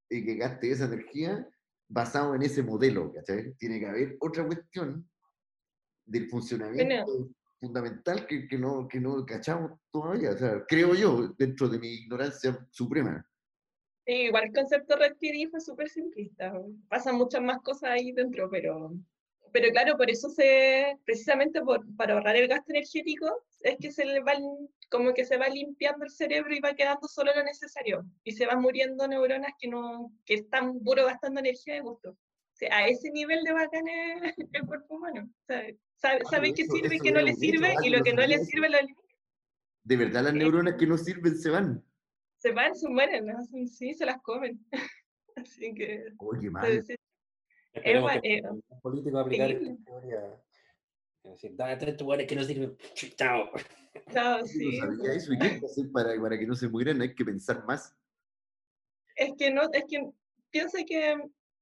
y 0.08 0.24
que 0.24 0.36
gaste 0.36 0.70
esa 0.70 0.84
energía 0.84 1.48
basado 1.88 2.34
en 2.34 2.42
ese 2.42 2.62
modelo, 2.62 3.12
¿cachai? 3.12 3.54
Tiene 3.54 3.80
que 3.80 3.86
haber 3.86 4.16
otra 4.20 4.46
cuestión 4.46 5.08
del 6.04 6.28
funcionamiento 6.28 7.30
fundamental 7.62 8.26
que, 8.26 8.48
que, 8.48 8.58
no, 8.58 8.88
que 8.88 8.98
no 8.98 9.24
cachamos 9.24 9.78
todavía, 9.92 10.32
o 10.32 10.36
sea, 10.36 10.64
creo 10.66 10.94
yo, 10.94 11.28
dentro 11.38 11.68
de 11.68 11.78
mi 11.78 11.94
ignorancia 11.94 12.58
suprema. 12.72 13.24
igual 14.04 14.46
el 14.46 14.52
concepto 14.52 14.96
Red 14.96 15.14
fue 15.48 15.60
súper 15.60 15.88
simplista, 15.88 16.52
pasan 16.88 17.14
muchas 17.14 17.40
más 17.40 17.62
cosas 17.62 17.90
ahí 17.90 18.10
dentro, 18.10 18.50
pero 18.50 18.92
pero 19.52 19.70
claro, 19.70 19.96
por 19.96 20.10
eso 20.10 20.30
se, 20.30 20.98
precisamente 21.04 21.60
por, 21.60 21.84
para 21.96 22.14
ahorrar 22.14 22.36
el 22.36 22.48
gasto 22.48 22.72
energético, 22.72 23.44
es 23.60 23.76
que 23.76 23.92
se 23.92 24.06
le 24.06 24.20
va, 24.20 24.32
como 24.90 25.12
que 25.12 25.26
se 25.26 25.36
va 25.36 25.48
limpiando 25.48 26.04
el 26.04 26.10
cerebro 26.10 26.54
y 26.54 26.60
va 26.60 26.74
quedando 26.74 27.06
solo 27.06 27.32
lo 27.36 27.44
necesario. 27.44 28.02
Y 28.24 28.32
se 28.32 28.46
van 28.46 28.62
muriendo 28.62 29.06
neuronas 29.06 29.52
que 29.60 29.68
no, 29.68 30.10
que 30.24 30.34
están 30.34 30.80
puro 30.80 31.04
gastando 31.04 31.40
energía 31.40 31.74
de 31.74 31.80
gusto. 31.80 32.12
O 32.12 32.54
sea, 32.54 32.74
a 32.74 32.86
ese 32.88 33.10
nivel 33.10 33.44
de 33.44 33.52
bacán 33.52 33.84
el 34.52 34.66
cuerpo 34.66 34.96
humano. 34.96 35.28
Sabe, 36.02 36.24
sabe 36.28 36.52
qué 36.52 36.66
sirve 36.66 36.96
y 36.96 37.00
qué 37.00 37.12
no 37.12 37.20
le 37.20 37.34
sirve, 37.34 37.74
y 37.82 37.90
lo 37.90 38.02
que 38.02 38.12
no 38.12 38.26
le 38.26 38.44
sirve 38.44 38.68
lo 38.68 38.78
elimina. 38.78 39.00
De 39.84 39.96
verdad, 39.96 40.24
las 40.24 40.34
neuronas 40.34 40.74
que 40.74 40.86
no 40.86 40.98
sirven 40.98 41.36
se 41.36 41.50
van. 41.50 41.84
Se 42.38 42.52
van, 42.52 42.74
se 42.74 42.88
mueren, 42.88 43.26
sí, 43.68 43.94
se 43.94 44.04
las 44.04 44.20
comen. 44.22 44.60
Así 45.36 45.74
que. 45.74 46.06
Oye, 46.18 46.50
mal. 46.50 46.84
Esperemos 47.72 48.12
que 48.20 48.34
eh, 48.34 48.42
un 48.50 48.62
político 48.82 49.18
aplicar 49.18 49.50
esta 49.50 49.84
teoría. 49.84 50.42
Decir, 51.24 51.54
dale 51.54 51.92
tu 51.94 52.08
que 52.28 52.36
no 52.36 52.44
sirve. 52.44 52.76
Chao. 53.16 53.50
Chao, 54.12 54.44
sí. 54.44 54.78
No 54.78 54.86
sabía 54.86 55.12
eso. 55.14 55.32
¿Y 55.32 55.38
qué 55.38 55.60
hacer 55.64 55.90
para, 55.92 56.20
para 56.20 56.38
que 56.38 56.46
no 56.46 56.54
se 56.54 56.68
mueran? 56.68 57.00
Hay 57.00 57.14
que 57.14 57.24
pensar 57.24 57.64
más. 57.64 57.96
Es 59.16 59.32
que 59.38 59.50
no, 59.50 59.62
es 59.72 59.84
que 59.88 60.10
piensa 60.50 60.78
que, 60.84 61.16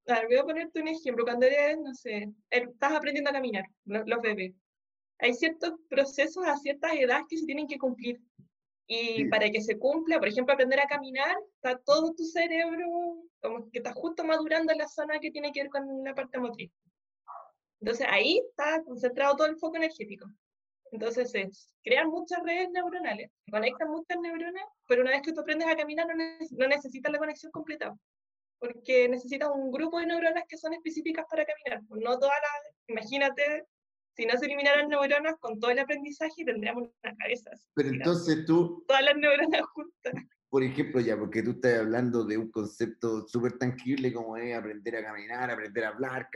a 0.06 0.14
ver, 0.14 0.26
voy 0.26 0.36
a 0.36 0.44
ponerte 0.44 0.80
un 0.80 0.88
ejemplo. 0.88 1.24
Cuando 1.24 1.46
eres, 1.46 1.78
no 1.78 1.94
sé, 1.94 2.32
estás 2.50 2.92
aprendiendo 2.92 3.30
a 3.30 3.34
caminar, 3.34 3.64
los, 3.84 4.06
los 4.06 4.20
bebés. 4.20 4.54
Hay 5.18 5.34
ciertos 5.34 5.74
procesos 5.88 6.46
a 6.46 6.56
ciertas 6.56 6.92
edades 6.94 7.24
que 7.28 7.38
se 7.38 7.46
tienen 7.46 7.66
que 7.66 7.78
cumplir. 7.78 8.20
Y 8.86 9.26
para 9.26 9.48
que 9.50 9.60
se 9.60 9.78
cumpla, 9.78 10.18
por 10.18 10.28
ejemplo, 10.28 10.52
aprender 10.52 10.80
a 10.80 10.86
caminar, 10.86 11.36
está 11.56 11.78
todo 11.78 12.12
tu 12.12 12.24
cerebro 12.24 13.20
como 13.40 13.70
que 13.70 13.78
está 13.78 13.92
justo 13.92 14.24
madurando 14.24 14.72
en 14.72 14.78
la 14.78 14.88
zona 14.88 15.18
que 15.18 15.30
tiene 15.30 15.52
que 15.52 15.62
ver 15.62 15.70
con 15.70 16.04
la 16.04 16.14
parte 16.14 16.38
motriz. 16.38 16.70
Entonces 17.80 18.06
ahí 18.10 18.42
está 18.50 18.82
concentrado 18.84 19.36
todo 19.36 19.46
el 19.46 19.56
foco 19.56 19.76
energético. 19.76 20.26
Entonces 20.92 21.34
es, 21.34 21.72
crean 21.82 22.08
muchas 22.08 22.42
redes 22.42 22.68
neuronales, 22.70 23.30
conectan 23.50 23.90
muchas 23.90 24.18
neuronas, 24.20 24.64
pero 24.86 25.02
una 25.02 25.12
vez 25.12 25.22
que 25.22 25.32
tú 25.32 25.40
aprendes 25.40 25.68
a 25.68 25.76
caminar 25.76 26.06
no, 26.06 26.14
no 26.14 26.68
necesitas 26.68 27.12
la 27.12 27.18
conexión 27.18 27.52
completa, 27.52 27.96
porque 28.60 29.08
necesitas 29.08 29.48
un 29.52 29.72
grupo 29.72 29.98
de 29.98 30.06
neuronas 30.06 30.44
que 30.46 30.58
son 30.58 30.74
específicas 30.74 31.24
para 31.28 31.44
caminar. 31.44 31.82
No 31.88 32.18
todas 32.18 32.36
las, 32.42 32.74
imagínate 32.86 33.66
si 34.16 34.26
no 34.26 34.36
se 34.36 34.46
eliminaran 34.46 34.88
neuronas 34.88 35.36
con 35.40 35.58
todo 35.58 35.70
el 35.70 35.78
aprendizaje, 35.78 36.44
tendríamos 36.44 36.90
una 37.02 37.16
cabeza. 37.16 37.50
Pero 37.74 37.88
entonces 37.88 38.44
tú... 38.44 38.84
Todas 38.86 39.04
las 39.04 39.16
neuronas 39.16 39.62
juntas. 39.72 40.12
Por 40.50 40.62
ejemplo, 40.62 41.00
ya, 41.00 41.16
porque 41.16 41.42
tú 41.42 41.52
estás 41.52 41.78
hablando 41.78 42.24
de 42.24 42.36
un 42.36 42.50
concepto 42.50 43.26
súper 43.26 43.56
tangible 43.56 44.12
como 44.12 44.36
es 44.36 44.54
aprender 44.54 44.96
a 44.96 45.04
caminar, 45.04 45.50
aprender 45.50 45.84
a 45.84 45.88
hablar, 45.88 46.28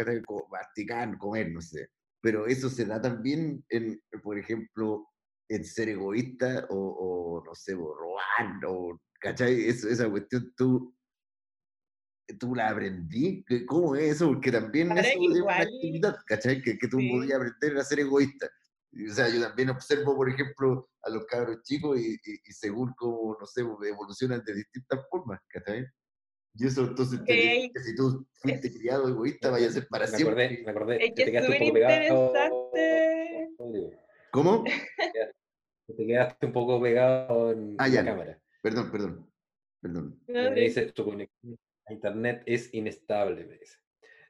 masticar, 0.50 1.18
comer, 1.18 1.50
no 1.50 1.60
sé. 1.60 1.88
Pero 2.22 2.46
eso 2.46 2.70
se 2.70 2.86
da 2.86 3.02
también 3.02 3.62
en, 3.68 4.00
por 4.22 4.38
ejemplo, 4.38 5.08
en 5.48 5.64
ser 5.64 5.90
egoísta 5.90 6.66
o, 6.70 6.76
o 6.76 7.44
no 7.44 7.54
sé, 7.54 7.74
robar, 7.74 8.64
o, 8.66 8.98
¿cachai? 9.20 9.68
Eso, 9.68 9.88
esa 9.88 10.08
cuestión 10.08 10.54
tú 10.56 10.93
tú 12.38 12.54
la 12.54 12.70
aprendí. 12.70 13.44
¿Cómo 13.66 13.94
es 13.96 14.16
eso? 14.16 14.28
Porque 14.28 14.50
también 14.50 14.96
eso 14.96 15.08
es 15.08 15.40
una 15.40 15.56
actividad, 15.58 16.16
¿cachai? 16.26 16.62
Que, 16.62 16.78
que 16.78 16.88
tú 16.88 16.96
podías 16.96 17.34
aprender 17.34 17.78
a 17.78 17.84
ser 17.84 18.00
egoísta. 18.00 18.48
O 19.10 19.12
sea, 19.12 19.28
yo 19.28 19.40
también 19.40 19.70
observo, 19.70 20.16
por 20.16 20.28
ejemplo, 20.28 20.88
a 21.02 21.10
los 21.10 21.26
cabros 21.26 21.62
chicos 21.62 21.98
y, 21.98 22.14
y, 22.24 22.52
según 22.52 22.94
cómo, 22.96 23.36
no 23.38 23.46
sé, 23.46 23.62
evolucionan 23.62 24.42
de 24.44 24.54
distintas 24.54 25.00
formas, 25.10 25.40
¿cachai? 25.48 25.86
Y 26.56 26.66
eso, 26.68 26.82
entonces, 26.82 27.20
que 27.26 27.72
si 27.82 27.96
tú 27.96 28.24
fuiste 28.34 28.72
criado 28.72 29.08
egoísta, 29.08 29.50
vaya 29.50 29.66
a 29.66 29.70
ser 29.70 29.88
para 29.88 30.06
me 30.06 30.16
siempre. 30.16 30.44
Acordé, 30.44 30.62
me 30.64 30.70
acordé, 30.70 31.06
es 31.06 31.14
que 31.14 31.24
te 31.24 31.32
quedaste 31.32 31.52
un 31.52 31.58
poco 31.58 31.72
pegado. 31.72 32.32
¿Cómo? 34.30 34.64
Te 35.86 36.06
quedaste 36.06 36.46
un 36.46 36.52
poco 36.52 36.80
pegado 36.80 37.52
en 37.52 37.74
ah, 37.78 37.88
la 37.88 38.04
cámara. 38.04 38.40
Perdón, 38.62 38.90
perdón. 38.90 39.30
Perdón. 39.80 40.20
Me 40.28 40.54
dice, 40.54 40.92
tu 40.92 41.04
conexión 41.04 41.58
Internet 41.90 42.42
es 42.46 42.72
inestable, 42.72 43.44
me 43.44 43.58
dice. 43.58 43.78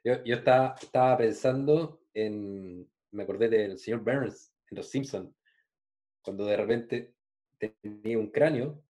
Yo, 0.03 0.23
yo 0.23 0.35
estaba, 0.35 0.75
estaba 0.81 1.17
pensando 1.17 2.01
en, 2.13 2.87
me 3.11 3.23
acordé 3.23 3.49
del 3.49 3.77
señor 3.77 4.01
Burns 4.01 4.53
en 4.69 4.77
Los 4.77 4.89
Simpsons, 4.89 5.33
cuando 6.21 6.45
de 6.45 6.57
repente 6.57 7.13
tenía 7.81 8.17
un 8.17 8.31
cráneo 8.31 8.83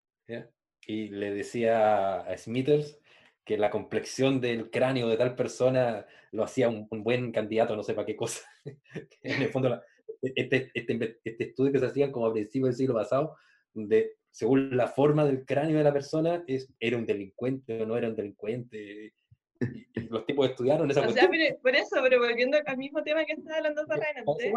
y 0.88 1.08
le 1.10 1.34
decía 1.34 2.22
a 2.22 2.38
Smithers 2.38 3.00
que 3.44 3.58
la 3.58 3.70
complexión 3.70 4.42
del 4.42 4.70
cráneo 4.70 5.08
de 5.08 5.18
tal 5.18 5.36
persona 5.36 6.06
lo 6.32 6.44
hacía 6.44 6.70
un, 6.70 6.88
buen 6.90 7.32
candidato, 7.32 7.76
no 7.76 7.84
sé 7.84 7.94
para 7.94 8.06
qué 8.06 8.16
cosa. 8.16 8.42
en 9.22 9.42
el 9.42 9.50
fondo, 9.50 9.82
este, 10.22 10.72
este, 10.74 11.20
este, 11.24 11.44
estudio 11.44 11.72
que 11.72 11.80
se 11.80 11.86
hacían 11.86 12.12
como 12.12 12.28
a 12.28 12.34
principios 12.34 12.70
del 12.70 12.78
siglo 12.78 12.96
pasado, 12.96 13.36
de 13.74 14.16
según 14.36 14.76
la 14.76 14.88
forma 14.88 15.24
del 15.24 15.46
cráneo 15.46 15.78
de 15.78 15.84
la 15.86 15.94
persona, 15.94 16.44
es, 16.46 16.70
era 16.82 16.98
un 16.98 17.06
delincuente 17.06 17.82
o 17.82 17.86
no 17.86 17.96
era 17.96 18.10
un 18.10 18.18
delincuente. 18.18 19.14
Y, 19.62 20.00
los 20.10 20.26
tipos 20.26 20.50
estudiaron 20.50 20.92
esa 20.92 21.08
o 21.08 21.10
Sea, 21.10 21.30
por 21.62 21.74
eso, 21.74 21.96
pero 22.04 22.20
volviendo 22.20 22.58
al 22.66 22.78
mismo 22.78 23.02
tema 23.02 23.24
que 23.24 23.32
estaba 23.32 23.58
hablando 23.58 23.86
para 23.88 24.04
adelante. 24.04 24.52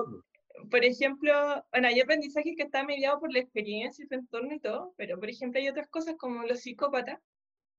Por 0.69 0.85
ejemplo, 0.85 1.64
bueno, 1.71 1.87
hay 1.87 2.01
aprendizajes 2.01 2.55
que 2.57 2.64
están 2.64 2.87
mediados 2.87 3.21
por 3.21 3.33
la 3.33 3.38
experiencia 3.38 4.05
y 4.05 4.09
su 4.09 4.14
entorno 4.14 4.53
y 4.53 4.59
todo, 4.59 4.95
pero 4.97 5.17
por 5.21 5.31
ejemplo 5.31 5.61
hay 5.61 5.69
otras 5.69 5.87
cosas 5.88 6.17
como 6.17 6.43
los 6.43 6.59
psicópatas, 6.59 7.21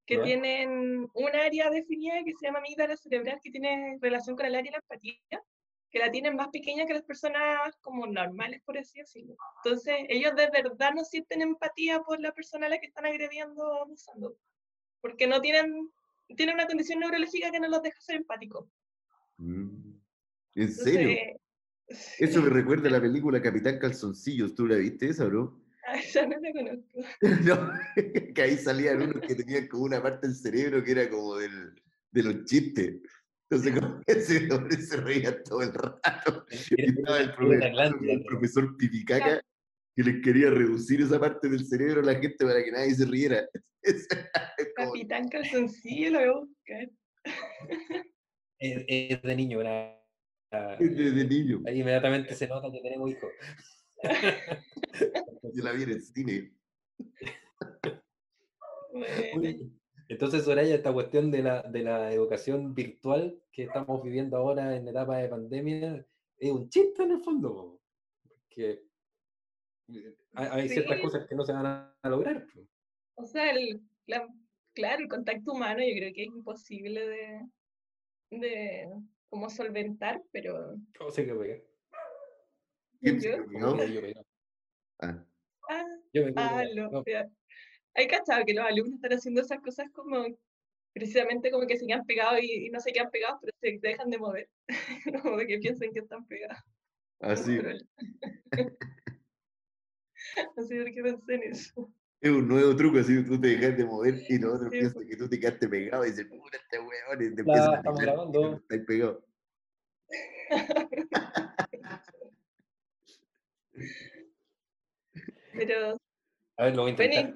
que 0.06 0.20
tienen 0.20 1.06
un 1.14 1.36
área 1.36 1.70
definida 1.70 2.24
que 2.24 2.32
se 2.40 2.46
llama 2.46 2.60
amígdala 2.60 2.96
cerebral, 2.96 3.42
que 3.44 3.52
tiene 3.52 3.98
relación 4.00 4.38
con 4.38 4.46
el 4.46 4.56
área 4.56 4.72
de 4.72 4.78
la 4.78 4.78
empatía, 4.78 5.44
que 5.92 6.00
la 6.00 6.12
tienen 6.12 6.36
más 6.36 6.50
pequeña 6.50 6.86
que 6.86 6.94
las 6.94 7.04
personas 7.04 7.76
como 7.82 8.06
normales, 8.06 8.62
por 8.64 8.78
así 8.78 9.00
decirlo. 9.00 9.36
Entonces, 9.64 9.96
ellos 10.10 10.36
de 10.36 10.50
verdad 10.52 10.94
no 10.96 11.04
sienten 11.04 11.42
empatía 11.42 12.02
por 12.02 12.20
la 12.20 12.32
persona 12.32 12.68
a 12.68 12.70
la 12.70 12.80
que 12.80 12.88
están 12.88 13.06
agrediendo 13.06 13.64
o 13.64 13.82
abusando, 13.84 14.38
porque 15.02 15.28
no 15.28 15.42
tienen, 15.42 15.90
tienen 16.36 16.56
una 16.56 16.68
condición 16.68 17.00
neurológica 17.00 17.52
que 17.52 17.60
no 17.60 17.68
los 17.68 17.82
deja 17.82 18.00
ser 18.02 18.18
empáticos. 18.18 18.68
Mm, 19.38 19.94
¿En 20.56 20.72
serio? 20.72 21.18
Eso 22.20 22.42
me 22.44 22.50
recuerda 22.50 22.88
a 22.88 22.92
la 22.92 23.02
película 23.02 23.42
Capitán 23.42 23.80
Calzoncillos, 23.80 24.54
¿tú 24.54 24.68
la 24.68 24.76
viste 24.76 25.10
esa, 25.10 25.26
bro? 25.26 25.60
Ah, 25.88 26.00
ya 26.14 26.28
no 26.28 26.38
la 26.40 26.52
conozco. 26.52 27.00
no, 27.46 27.72
que 28.36 28.42
ahí 28.42 28.58
salían 28.58 29.02
unos 29.02 29.22
que 29.22 29.34
tenían 29.34 29.68
como 29.68 29.84
una 29.86 30.02
parte 30.02 30.28
del 30.28 30.36
cerebro 30.36 30.84
que 30.84 30.92
era 30.92 31.10
como 31.10 31.38
del, 31.38 31.74
de 32.12 32.24
los 32.24 32.46
chistes. 32.46 33.02
Entonces, 33.52 33.80
como 33.80 34.02
ese 34.06 34.54
hombre 34.54 34.78
se 34.78 34.98
reía 34.98 35.44
todo 35.44 35.62
el 35.64 35.74
rato. 35.74 36.46
Y 36.78 36.90
estaba 36.90 37.20
el 37.20 37.34
profesor, 37.34 37.98
el 38.02 38.24
profesor 38.24 38.78
Pipicaca 38.78 39.42
que 39.96 40.04
les 40.04 40.22
quería 40.24 40.50
reducir 40.50 41.02
esa 41.02 41.20
parte 41.20 41.50
del 41.50 41.66
cerebro 41.66 42.02
a 42.02 42.06
la 42.06 42.16
gente 42.16 42.46
para 42.46 42.64
que 42.64 42.72
nadie 42.72 42.94
se 42.94 43.06
riera. 43.06 43.46
Capitán 44.76 45.28
Calzoncillo 45.30 46.12
lo 46.12 46.20
voy 46.20 46.28
a 46.28 46.34
buscar. 46.34 46.90
Es, 48.60 49.22
de 49.22 49.36
niño, 49.36 49.62
era. 49.62 50.02
Es 50.80 50.96
de, 50.96 51.26
niño. 51.26 51.62
Ahí 51.66 51.80
inmediatamente 51.82 52.36
se 52.36 52.48
nota 52.48 52.72
que 52.72 52.82
tenemos 52.82 53.10
hijos. 53.12 53.32
Yo 55.54 55.64
la 55.64 55.72
vi 55.72 55.84
en 55.84 55.90
el 55.90 56.02
cine. 56.02 56.54
Entonces, 60.10 60.44
Soraya, 60.44 60.74
esta 60.76 60.92
cuestión 60.92 61.30
de 61.30 61.44
la, 61.44 61.62
de 61.62 61.84
la 61.84 62.12
educación 62.12 62.74
virtual 62.74 63.40
que 63.52 63.64
estamos 63.64 64.02
viviendo 64.04 64.38
ahora 64.38 64.76
en 64.76 64.88
etapa 64.88 65.18
de 65.18 65.30
pandemia 65.30 66.06
es 66.40 66.52
un 66.52 66.68
chiste 66.68 67.04
en 67.04 67.12
el 67.12 67.20
fondo. 67.22 67.80
Porque 68.28 68.82
hay, 70.34 70.48
hay 70.52 70.70
ciertas 70.70 70.98
Sí. 70.98 71.04
cosas 71.04 71.28
que 71.28 71.36
no 71.36 71.44
se 71.46 71.54
van 71.54 71.66
a, 71.68 71.96
a 72.02 72.10
lograr. 72.10 72.44
O 73.16 73.24
sea, 73.24 73.52
el, 73.52 73.82
la- 74.08 74.28
claro, 74.74 75.04
el 75.04 75.10
contacto 75.10 75.52
humano 75.52 75.80
yo 75.80 75.94
creo 75.96 76.12
que 76.14 76.24
es 76.24 76.28
imposible 76.28 77.08
de, 77.08 77.42
de 78.32 78.90
como 79.30 79.48
solventar, 79.52 80.24
pero 80.32 80.76
¿Cómo 80.98 81.12
se 81.12 81.24
quedó 81.26 81.40
pegado? 81.40 81.62
¿Quién 83.00 83.20
yo, 83.20 83.30
yo? 83.52 83.78
Ah, 85.02 85.24
ah, 85.70 85.86
Yo 86.14 86.26
me 86.26 86.34
ah, 86.36 86.64
lo- 86.74 86.90
No. 86.90 87.04
Hay 87.96 88.08
cachado 88.08 88.46
que 88.46 88.54
los 88.54 88.66
alumnos 88.66 88.96
están 88.96 89.14
haciendo 89.14 89.42
esas 89.42 89.60
cosas 89.62 89.88
como 89.94 90.26
precisamente 90.94 91.52
como 91.52 91.68
que 91.68 91.78
se 91.78 91.86
quedan 91.86 92.06
pegados 92.06 92.40
y, 92.42 92.68
y 92.68 92.70
no 92.70 92.80
se 92.80 92.92
quedan 92.92 93.10
pegados, 93.12 93.40
pero 93.42 93.54
se 93.62 93.80
dejan 93.82 94.10
de 94.10 94.18
mover, 94.18 94.50
como 95.24 95.38
de 95.38 95.48
que 95.48 95.58
piensen 95.60 95.94
que 95.94 96.00
están 96.00 96.26
pegados. 96.26 96.58
así. 97.20 97.60
Así 100.58 100.78
porque 100.78 101.02
pensé 101.02 101.34
en 101.36 101.44
eso. 101.44 101.90
Es 102.22 102.30
un 102.32 102.48
nuevo 102.48 102.76
truco, 102.76 103.00
así 103.00 103.24
tú 103.24 103.40
te 103.40 103.48
dejas 103.48 103.78
de 103.78 103.86
mover 103.86 104.16
y 104.28 104.38
los 104.38 104.56
otros 104.56 104.72
Sí, 104.72 104.80
piensan 104.80 105.08
que 105.08 105.16
tú 105.16 105.30
te 105.30 105.40
quedaste 105.40 105.70
pegado 105.70 106.06
y 106.06 106.10
dicen, 106.10 106.28
puta 106.30 106.58
este 106.58 106.78
weón, 106.78 107.22
y 107.22 107.36
te 107.36 107.42
empiezan 107.42 107.76
a 107.76 107.82
grabando. 107.94 108.56
estás 108.58 108.80
pegado. 108.86 109.26
Pero, 115.54 115.98
A 116.58 116.66
ver, 116.66 116.76
lo 116.76 116.82
voy 116.84 116.92
a 116.92 116.92
intentar. 116.92 117.34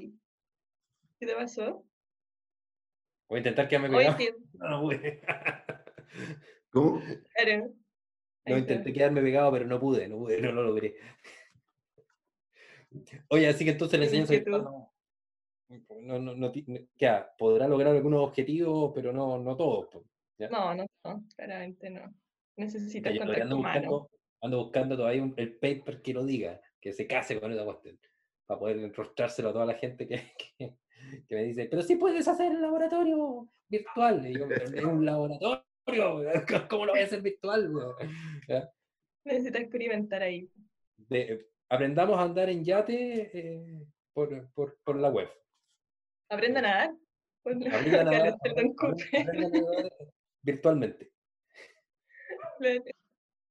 ¿Qué 1.23 1.31
te 1.31 1.35
pasó? 1.35 1.85
Voy 3.29 3.37
a 3.37 3.39
intentar 3.39 3.67
quedarme 3.67 3.95
Hoy 3.95 4.05
pegado. 4.05 4.37
No, 4.53 4.81
güey. 4.81 4.99
¿Cómo? 6.71 7.01
claro. 7.35 7.73
No 8.45 8.57
intenté 8.57 8.91
quedarme 8.91 9.21
pegado, 9.21 9.53
pero 9.53 9.65
no 9.65 9.79
pude, 9.79 10.07
no 10.09 10.17
pude, 10.17 10.41
no 10.41 10.51
lo 10.51 10.63
logré. 10.63 10.97
Oye, 13.29 13.47
así 13.47 13.63
que 13.63 13.71
entonces 13.71 13.99
Qué 13.99 14.05
enseñanza 14.05 14.51
no, 16.01 16.19
no, 16.19 16.35
no, 16.35 16.51
ya, 16.95 17.33
podrá 17.37 17.67
lograr 17.67 17.95
algunos 17.95 18.19
objetivos, 18.27 18.91
pero 18.93 19.13
no, 19.13 19.39
no 19.39 19.55
todos. 19.55 19.87
¿ya? 20.37 20.49
No, 20.49 20.75
no, 20.75 20.85
no, 21.05 21.23
claramente 21.35 21.89
no. 21.89 22.13
Necesitas 22.57 23.17
contacto 23.17 23.41
ando 23.43 23.57
humano. 23.57 23.73
buscando, 23.79 24.09
ando 24.41 24.57
buscando 24.57 24.97
todavía 24.97 25.23
un- 25.23 25.33
el 25.37 25.55
paper 25.55 26.01
que 26.01 26.13
lo 26.13 26.23
diga, 26.25 26.61
que 26.79 26.93
se 26.93 27.07
case 27.07 27.39
con 27.39 27.51
esa 27.51 27.63
cuestión, 27.63 27.97
para 28.45 28.59
poder 28.59 28.77
enrostrárselo 28.77 29.49
a 29.49 29.53
toda 29.53 29.65
la 29.65 29.73
gente 29.75 30.05
que, 30.05 30.15
que, 30.59 30.75
que 31.27 31.35
me 31.35 31.43
dice, 31.43 31.67
pero 31.69 31.81
sí 31.83 31.95
puedes 31.95 32.27
hacer 32.27 32.51
el 32.51 32.61
laboratorio 32.61 33.49
virtual. 33.69 34.25
Y 34.27 34.37
yo, 34.37 34.47
"Pero 34.47 34.69
no 34.69 34.77
es 34.77 34.85
un 34.85 35.05
laboratorio, 35.05 35.63
¿cómo 36.69 36.85
lo 36.85 36.91
voy 36.93 37.01
a 37.01 37.05
hacer 37.05 37.21
virtual? 37.21 37.73
weón?". 37.73 37.95
¿Ya? 38.47 38.69
Necesitas 39.25 39.61
experimentar 39.61 40.21
ahí. 40.21 40.49
De- 40.97 41.47
aprendamos 41.69 42.17
a 42.19 42.23
andar 42.23 42.49
en 42.49 42.63
yate 42.63 43.31
eh, 43.33 43.85
por, 44.13 44.51
por, 44.53 44.77
por 44.83 44.95
la 44.97 45.09
web. 45.09 45.29
Aprenda 46.29 46.59
a 46.59 46.63
nadar. 46.63 46.95
Con 47.43 47.59
la 47.59 47.77
Aprenda 47.77 48.01
a 48.01 48.03
nadar, 48.03 48.37
aprenda- 48.39 48.73
a 49.19 49.33
nadar 49.33 49.91
virtualmente. 50.43 51.11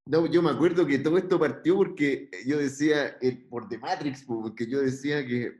No, 0.07 0.27
yo 0.27 0.43
me 0.43 0.51
acuerdo 0.51 0.87
que 0.87 0.99
todo 0.99 1.17
esto 1.19 1.39
partió 1.39 1.77
porque 1.77 2.29
yo 2.47 2.59
decía, 2.59 3.17
eh, 3.21 3.47
por 3.49 3.69
The 3.69 3.79
Matrix, 3.79 4.25
po, 4.25 4.43
porque 4.43 4.67
yo 4.69 4.81
decía 4.81 5.25
que, 5.25 5.53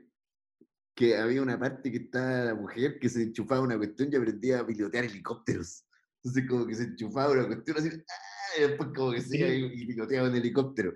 que 0.95 1.17
había 1.17 1.41
una 1.41 1.59
parte 1.59 1.91
que 1.91 1.97
estaba 1.97 2.45
la 2.45 2.55
mujer 2.55 2.99
que 2.99 3.09
se 3.09 3.23
enchufaba 3.23 3.61
una 3.61 3.77
cuestión 3.77 4.09
y 4.11 4.15
aprendía 4.15 4.59
a 4.59 4.65
pilotear 4.65 5.05
helicópteros. 5.05 5.85
Entonces 6.17 6.49
como 6.49 6.67
que 6.67 6.75
se 6.75 6.83
enchufaba 6.83 7.31
una 7.31 7.47
cuestión 7.47 7.77
así, 7.77 7.89
¡ah! 7.89 8.57
y 8.57 8.61
después 8.61 8.89
como 8.95 9.11
que 9.11 9.21
se 9.21 9.37
iba 9.37 9.49
y, 9.49 9.85
piloteaba 9.87 10.29
un 10.29 10.35
helicóptero. 10.35 10.93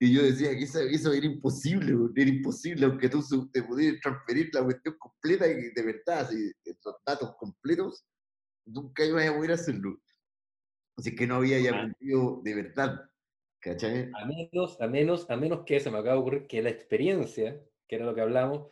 Y 0.00 0.14
yo 0.14 0.22
decía 0.22 0.50
que 0.50 0.64
eso, 0.64 0.80
eso 0.80 1.12
era 1.12 1.26
imposible, 1.26 1.94
po, 1.94 2.10
era 2.16 2.30
imposible, 2.30 2.86
aunque 2.86 3.08
tú 3.08 3.22
te 3.52 3.62
pudieras 3.62 4.00
transferir 4.00 4.50
la 4.52 4.64
cuestión 4.64 4.96
completa 4.98 5.46
y 5.46 5.70
de 5.72 5.82
verdad, 5.82 6.20
así, 6.20 6.52
los 6.64 6.96
datos 7.06 7.36
completos, 7.36 8.04
nunca 8.64 9.04
ibas 9.04 9.28
a 9.28 9.36
poder 9.36 9.52
hacerlo. 9.52 10.00
Así 10.96 11.14
que 11.14 11.26
no 11.26 11.36
había 11.36 11.60
ya 11.60 11.70
Ah. 11.72 11.82
aprendido 11.82 12.40
de 12.42 12.54
verdad. 12.54 13.10
¿Cachai? 13.60 14.10
A 14.14 14.24
menos, 14.24 14.80
a 14.80 14.86
menos, 14.86 15.30
a 15.30 15.36
menos 15.36 15.64
que 15.66 15.80
se 15.80 15.90
me 15.90 15.98
acaba 15.98 16.14
de 16.14 16.20
ocurrir 16.20 16.46
que 16.46 16.62
la 16.62 16.70
experiencia, 16.70 17.62
que 17.86 17.96
era 17.96 18.06
lo 18.06 18.14
que 18.14 18.22
hablamos, 18.22 18.70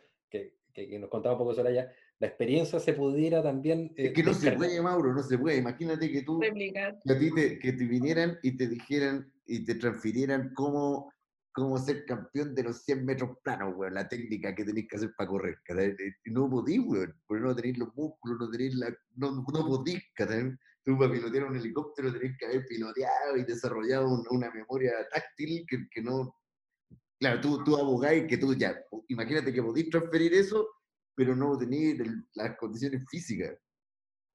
que, 0.79 0.89
que- 0.89 0.99
nos 0.99 1.09
contaba 1.09 1.35
un 1.35 1.39
poco 1.39 1.53
Soraya, 1.53 1.91
la 2.19 2.27
experiencia 2.27 2.79
se 2.79 2.93
pudiera 2.93 3.41
también. 3.43 3.93
Es 3.95 4.09
eh, 4.09 4.13
que 4.13 4.23
no 4.23 4.33
se 4.33 4.39
descargar. 4.51 4.57
puede, 4.57 4.81
Mauro, 4.81 5.13
no 5.13 5.23
se 5.23 5.37
puede. 5.37 5.57
Imagínate 5.57 6.11
que 6.11 6.21
tú, 6.23 6.39
que 6.39 7.13
a 7.13 7.19
ti 7.19 7.33
te, 7.33 7.59
que 7.59 7.73
te 7.73 7.85
vinieran 7.85 8.37
y 8.43 8.55
te 8.57 8.67
dijeran 8.67 9.31
y 9.45 9.63
te 9.65 9.75
transfirieran 9.75 10.53
cómo, 10.53 11.11
cómo 11.51 11.77
ser 11.77 12.05
campeón 12.05 12.53
de 12.55 12.63
los 12.63 12.83
100 12.83 13.05
metros 13.05 13.37
planos, 13.43 13.73
weón, 13.75 13.93
la 13.93 14.07
técnica 14.07 14.53
que 14.53 14.63
tenés 14.63 14.87
que 14.87 14.95
hacer 14.97 15.11
para 15.17 15.29
correr. 15.29 15.57
Y 16.25 16.31
No 16.31 16.49
podís, 16.49 16.79
weón, 16.85 17.13
porque 17.25 17.43
no 17.43 17.55
tenéis 17.55 17.77
los 17.77 17.95
músculos, 17.95 18.37
no 18.39 18.49
tenéis 18.49 18.75
la. 18.75 18.89
No, 19.15 19.31
no 19.31 19.65
podís, 19.67 20.01
¿cachai? 20.15 20.53
Tú 20.83 20.97
para 20.97 21.11
pilotear 21.11 21.45
un 21.45 21.55
helicóptero 21.57 22.11
tenés 22.13 22.37
que 22.37 22.45
haber 22.45 22.65
piloteado 22.65 23.37
y 23.37 23.43
desarrollado 23.43 24.07
un- 24.09 24.25
una 24.31 24.49
memoria 24.51 24.91
táctil 25.11 25.65
que, 25.67 25.87
que 25.91 26.01
no. 26.01 26.33
Claro, 27.19 27.41
tú, 27.41 27.63
tú 27.63 27.75
abogáis 27.75 28.27
que 28.27 28.37
tú 28.37 28.53
ya. 28.53 28.81
Imagínate 29.07 29.51
que 29.51 29.61
podís 29.61 29.89
transferir 29.89 30.33
eso, 30.33 30.67
pero 31.15 31.35
no 31.35 31.57
tenéis 31.57 32.01
las 32.35 32.57
condiciones 32.57 33.03
físicas 33.09 33.57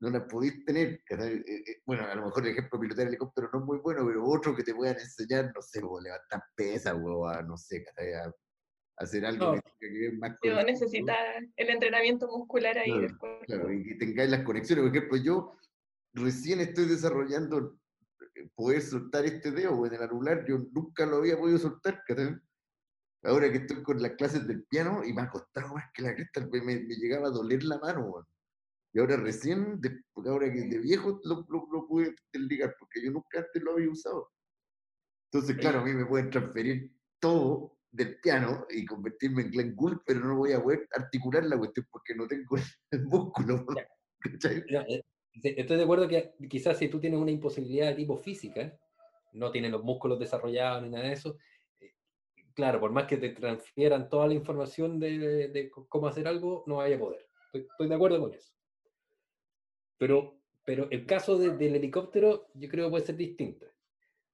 no 0.05 0.11
las 0.11 0.23
podéis 0.25 0.65
tener. 0.65 1.03
Eh, 1.09 1.45
eh, 1.47 1.83
Bueno, 1.87 2.05
a 2.05 2.15
lo 2.15 2.27
mejor 2.27 2.45
el 2.45 2.53
ejemplo 2.53 2.79
de 2.79 2.83
pilotar 2.83 3.09
helicóptero 3.09 3.49
no 3.53 3.61
es 3.61 3.65
muy 3.65 3.79
bueno, 3.79 4.07
pero 4.07 4.25
otro 4.25 4.55
que 4.55 4.63
te 4.63 4.75
puedan 4.75 4.99
enseñar, 4.99 5.53
no 5.55 5.63
sé, 5.63 5.81
o 5.83 6.01
levantar 6.01 6.43
pesas, 6.55 6.95
o 7.03 7.27
a, 7.27 7.43
no 7.43 7.57
sé, 7.57 7.85
a, 7.97 8.33
hacer 9.03 9.25
algo 9.25 9.47
No. 9.47 9.55
que 9.55 9.61
tenga 9.61 9.93
que 9.93 9.99
ver 9.99 10.19
más 10.19 10.39
con 10.39 10.51
vos 10.55 11.47
el 11.57 11.69
entrenamiento 11.69 12.29
muscular 12.29 12.79
ahí 12.79 12.91
Claro, 12.91 13.19
cuerpo. 13.19 13.45
Claro, 13.47 13.73
y 13.73 13.85
que 13.85 13.95
tengáis 13.95 14.31
las 14.31 14.45
conexiones. 14.45 14.85
Por 14.85 14.97
ejemplo, 14.97 15.19
yo 15.19 15.57
recién 16.13 16.61
estoy 16.61 16.87
desarrollando 16.87 17.79
eh, 18.35 18.49
poder 18.55 18.83
soltar 18.83 19.25
este 19.25 19.51
dedo 19.51 19.87
en 19.87 19.95
el 19.95 20.03
anular, 20.03 20.45
yo 20.47 20.59
nunca 20.73 21.07
lo 21.07 21.17
había 21.17 21.39
podido 21.39 21.59
soltar, 21.59 22.03
¿cachai? 22.07 22.37
Ahora 23.25 23.51
que 23.51 23.59
estoy 23.59 23.83
con 23.83 24.01
las 24.03 24.13
clases 24.13 24.47
del 24.47 24.65
piano 24.67 25.03
y 25.05 25.13
me 25.13 25.23
ha 25.23 25.31
costado 25.31 25.75
más 25.75 25.85
que 25.95 26.03
la 26.03 26.15
cresta, 26.15 26.47
me, 26.53 26.61
me- 26.61 26.81
llegaba 26.97 27.29
a 27.29 27.31
doler 27.31 27.63
la 27.65 27.79
mano, 27.79 28.07
weón. 28.07 28.27
Y 28.93 29.01
ahora 29.01 29.17
recién, 29.17 29.81
de- 29.81 30.03
ahora 30.27 30.53
que 30.53 30.61
de 30.63 30.79
viejo 30.79 31.21
lo, 31.25 31.45
lo, 31.49 31.67
lo 31.73 31.87
pude 31.87 32.15
desligar, 32.33 32.77
porque 32.79 33.03
yo 33.05 33.11
nunca 33.11 33.39
antes 33.39 33.63
lo 33.63 33.73
había 33.73 33.91
usado. 33.91 34.29
Entonces, 35.33 35.57
claro, 35.57 35.81
a 35.81 35.85
mí 35.85 35.93
me 35.93 36.07
pueden 36.07 36.31
transferir 36.31 36.93
todo 37.19 37.79
del 37.91 38.21
piano 38.21 38.67
y 38.71 38.85
convertirme 38.85 39.43
en 39.43 39.51
Glenn 39.51 39.75
Gould, 39.77 40.01
pero 40.07 40.21
no 40.21 40.37
voy 40.37 40.53
a 40.53 40.63
poder 40.63 40.87
articular 40.95 41.45
la 41.45 41.57
cuestión 41.59 41.87
porque 41.91 42.15
no 42.15 42.27
tengo 42.27 42.57
el 42.91 43.05
músculo. 43.05 43.65
Eh, 43.75 45.03
Estoy 45.43 45.77
de 45.79 45.83
acuerdo 45.83 46.07
que 46.07 46.35
quizás 46.49 46.79
si 46.79 46.89
tú 46.89 47.01
tienes 47.01 47.19
una 47.19 47.33
imposibilidad 47.33 47.89
de 47.89 47.95
tipo 47.97 48.17
física, 48.17 48.79
no 49.33 49.51
tienes 49.51 49.73
los 49.73 49.83
músculos 49.83 50.21
desarrollados 50.21 50.85
ni 50.85 50.91
nada 50.91 51.07
de 51.09 51.15
eso, 51.15 51.37
claro, 52.55 52.81
por 52.81 52.93
más 52.93 53.07
que 53.07 53.17
te 53.17 53.31
transfieran 53.31 54.09
toda 54.09 54.27
la 54.29 54.35
información 54.35 54.99
de, 54.99 55.19
de- 55.19 55.49
de 55.49 55.71
cómo 55.71 56.07
hacer 56.07 56.27
algo, 56.29 56.65
no 56.67 56.77
vaya 56.77 56.97
a 56.97 57.01
poder. 57.01 57.27
Estoy, 57.47 57.67
estoy 57.71 57.89
de 57.89 57.95
acuerdo 57.95 58.21
con 58.21 58.33
eso. 58.35 58.53
Pero, 59.99 60.41
pero 60.65 60.89
el 60.91 61.07
caso 61.07 61.39
de- 61.39 61.57
del 61.57 61.77
helicóptero 61.77 62.49
yo 62.55 62.69
creo 62.69 62.87
que 62.87 62.91
puede 62.91 63.07
ser 63.07 63.17
distinto. 63.17 63.67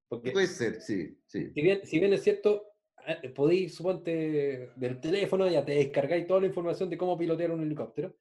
Porque 0.08 0.32
Puede 0.32 0.46
ser, 0.48 0.80
sí, 0.80 1.18
sí. 1.26 1.50
si 1.54 1.62
bien, 1.62 1.80
si 1.86 1.98
bien 2.00 2.12
es 2.12 2.22
cierto, 2.22 2.64
eh, 3.06 3.28
podéis, 3.30 3.74
suponte, 3.76 4.70
del 4.76 5.00
teléfono 5.00 5.48
ya 5.48 5.64
te 5.64 5.72
descargáis 5.72 6.26
toda 6.26 6.40
la 6.40 6.46
información 6.48 6.90
de 6.90 6.98
cómo 6.98 7.16
pilotear 7.16 7.52
un 7.52 7.62
helicóptero, 7.62 8.16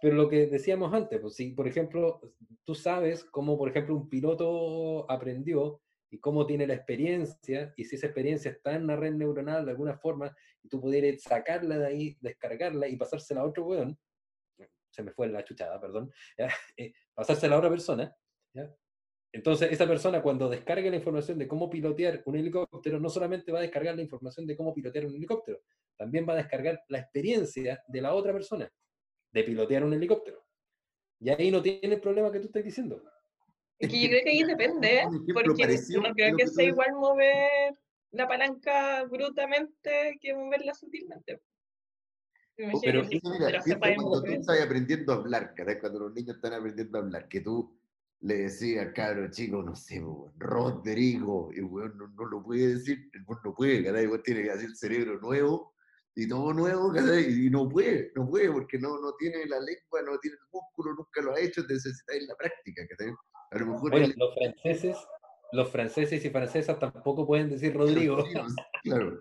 pero 0.00 0.16
lo 0.16 0.28
que 0.28 0.46
decíamos 0.48 0.92
antes, 0.92 1.20
pues 1.20 1.34
si, 1.36 1.50
por 1.52 1.68
ejemplo, 1.68 2.20
tú 2.64 2.74
sabes 2.74 3.22
cómo, 3.22 3.56
por 3.56 3.68
ejemplo, 3.68 3.94
un 3.94 4.08
piloto 4.08 5.08
aprendió 5.08 5.80
y 6.12 6.20
cómo 6.20 6.46
tiene 6.46 6.66
la 6.66 6.74
experiencia, 6.74 7.72
y 7.74 7.84
si 7.84 7.96
esa 7.96 8.06
experiencia 8.06 8.50
está 8.50 8.74
en 8.74 8.84
una 8.84 8.96
red 8.96 9.14
neuronal 9.14 9.64
de 9.64 9.70
alguna 9.70 9.96
forma, 9.96 10.36
y 10.62 10.68
tú 10.68 10.78
pudieras 10.78 11.22
sacarla 11.22 11.78
de 11.78 11.86
ahí, 11.86 12.18
descargarla 12.20 12.86
y 12.86 12.96
pasársela 12.96 13.40
a 13.40 13.44
otro 13.44 13.64
weón, 13.64 13.98
se 14.90 15.02
me 15.02 15.10
fue 15.12 15.28
la 15.28 15.42
chuchada, 15.42 15.80
perdón, 15.80 16.12
¿ya? 16.36 16.48
Eh, 16.76 16.92
pasársela 17.14 17.56
a 17.56 17.58
otra 17.58 17.70
persona, 17.70 18.14
¿ya? 18.54 18.70
Entonces, 19.32 19.72
esa 19.72 19.86
persona 19.86 20.20
cuando 20.20 20.50
descargue 20.50 20.90
la 20.90 20.96
información 20.96 21.38
de 21.38 21.48
cómo 21.48 21.70
pilotear 21.70 22.22
un 22.26 22.36
helicóptero, 22.36 23.00
no 23.00 23.08
solamente 23.08 23.50
va 23.50 23.60
a 23.60 23.62
descargar 23.62 23.96
la 23.96 24.02
información 24.02 24.46
de 24.46 24.54
cómo 24.54 24.74
pilotear 24.74 25.06
un 25.06 25.14
helicóptero, 25.14 25.62
también 25.96 26.28
va 26.28 26.34
a 26.34 26.36
descargar 26.36 26.82
la 26.88 26.98
experiencia 26.98 27.82
de 27.88 28.00
la 28.02 28.12
otra 28.12 28.34
persona 28.34 28.70
de 29.32 29.44
pilotear 29.44 29.82
un 29.82 29.94
helicóptero. 29.94 30.44
Y 31.20 31.30
ahí 31.30 31.50
no 31.50 31.62
tiene 31.62 31.94
el 31.94 32.00
problema 32.02 32.30
que 32.30 32.40
tú 32.40 32.48
estás 32.48 32.62
diciendo. 32.62 33.02
Es 33.82 33.88
que 33.88 34.00
yo 34.00 34.08
creo 34.10 34.22
que 34.22 34.30
ahí 34.30 34.42
depende, 34.44 34.98
¿eh? 35.00 35.04
Porque 35.34 35.62
parecido 35.64 36.02
no 36.02 36.14
creo 36.14 36.36
que 36.36 36.44
que 36.44 36.50
sea 36.50 36.64
igual 36.66 36.92
mover 36.94 37.74
la 38.12 38.28
palanca 38.28 39.02
brutamente 39.04 40.18
que 40.20 40.34
moverla 40.34 40.72
sutilmente. 40.72 41.42
Me 42.56 42.64
imagino 42.64 42.80
pero 42.84 43.08
que 43.08 43.20
Mira, 43.24 43.60
se 43.60 43.76
puede 43.76 43.96
cuando 43.96 44.22
tú 44.22 44.30
estás 44.30 44.60
aprendiendo 44.60 45.12
a 45.12 45.16
hablar, 45.16 45.54
caray, 45.56 45.80
cuando 45.80 45.98
los 45.98 46.14
niños 46.14 46.36
están 46.36 46.52
aprendiendo 46.52 46.96
a 46.96 47.00
hablar, 47.00 47.28
que 47.28 47.40
tú 47.40 47.76
le 48.20 48.36
decía 48.42 48.82
al 48.82 48.92
cabro 48.92 49.28
chico, 49.32 49.64
no 49.64 49.74
sé, 49.74 50.00
Rodrigo, 50.36 51.50
y 51.52 51.62
weón 51.62 51.98
no, 51.98 52.06
no 52.06 52.24
lo 52.26 52.40
puede 52.40 52.74
decir, 52.74 53.10
el 53.14 53.24
weón 53.26 53.40
no 53.44 53.52
puede, 53.52 53.82
cada 53.82 54.00
igual 54.00 54.22
tiene 54.22 54.44
que 54.44 54.50
hacer 54.52 54.76
cerebro 54.76 55.18
nuevo 55.18 55.74
y 56.14 56.28
todo 56.28 56.52
nuevo, 56.52 56.92
y 57.18 57.50
no 57.50 57.68
puede, 57.68 58.12
no 58.14 58.28
puede, 58.28 58.52
porque 58.52 58.78
no, 58.78 59.00
no 59.00 59.12
tiene 59.18 59.44
la 59.46 59.58
lengua, 59.58 60.02
no 60.04 60.18
tiene 60.20 60.36
el 60.36 60.48
músculo, 60.52 60.94
nunca 60.94 61.20
lo 61.20 61.34
ha 61.34 61.40
hecho, 61.40 61.64
necesita 61.68 62.14
ir 62.14 62.22
la 62.28 62.36
práctica, 62.36 62.86
¿cachai? 62.86 63.12
A 63.52 63.58
lo 63.58 63.66
mejor 63.66 63.90
Bueno, 63.90 64.06
él- 64.06 64.14
los 64.16 64.34
franceses, 64.34 64.96
los 65.52 65.70
franceses 65.70 66.24
y 66.24 66.30
francesas 66.30 66.78
tampoco 66.78 67.26
pueden 67.26 67.50
decir 67.50 67.74
Rodrigo. 67.74 68.24
Claro. 68.82 69.18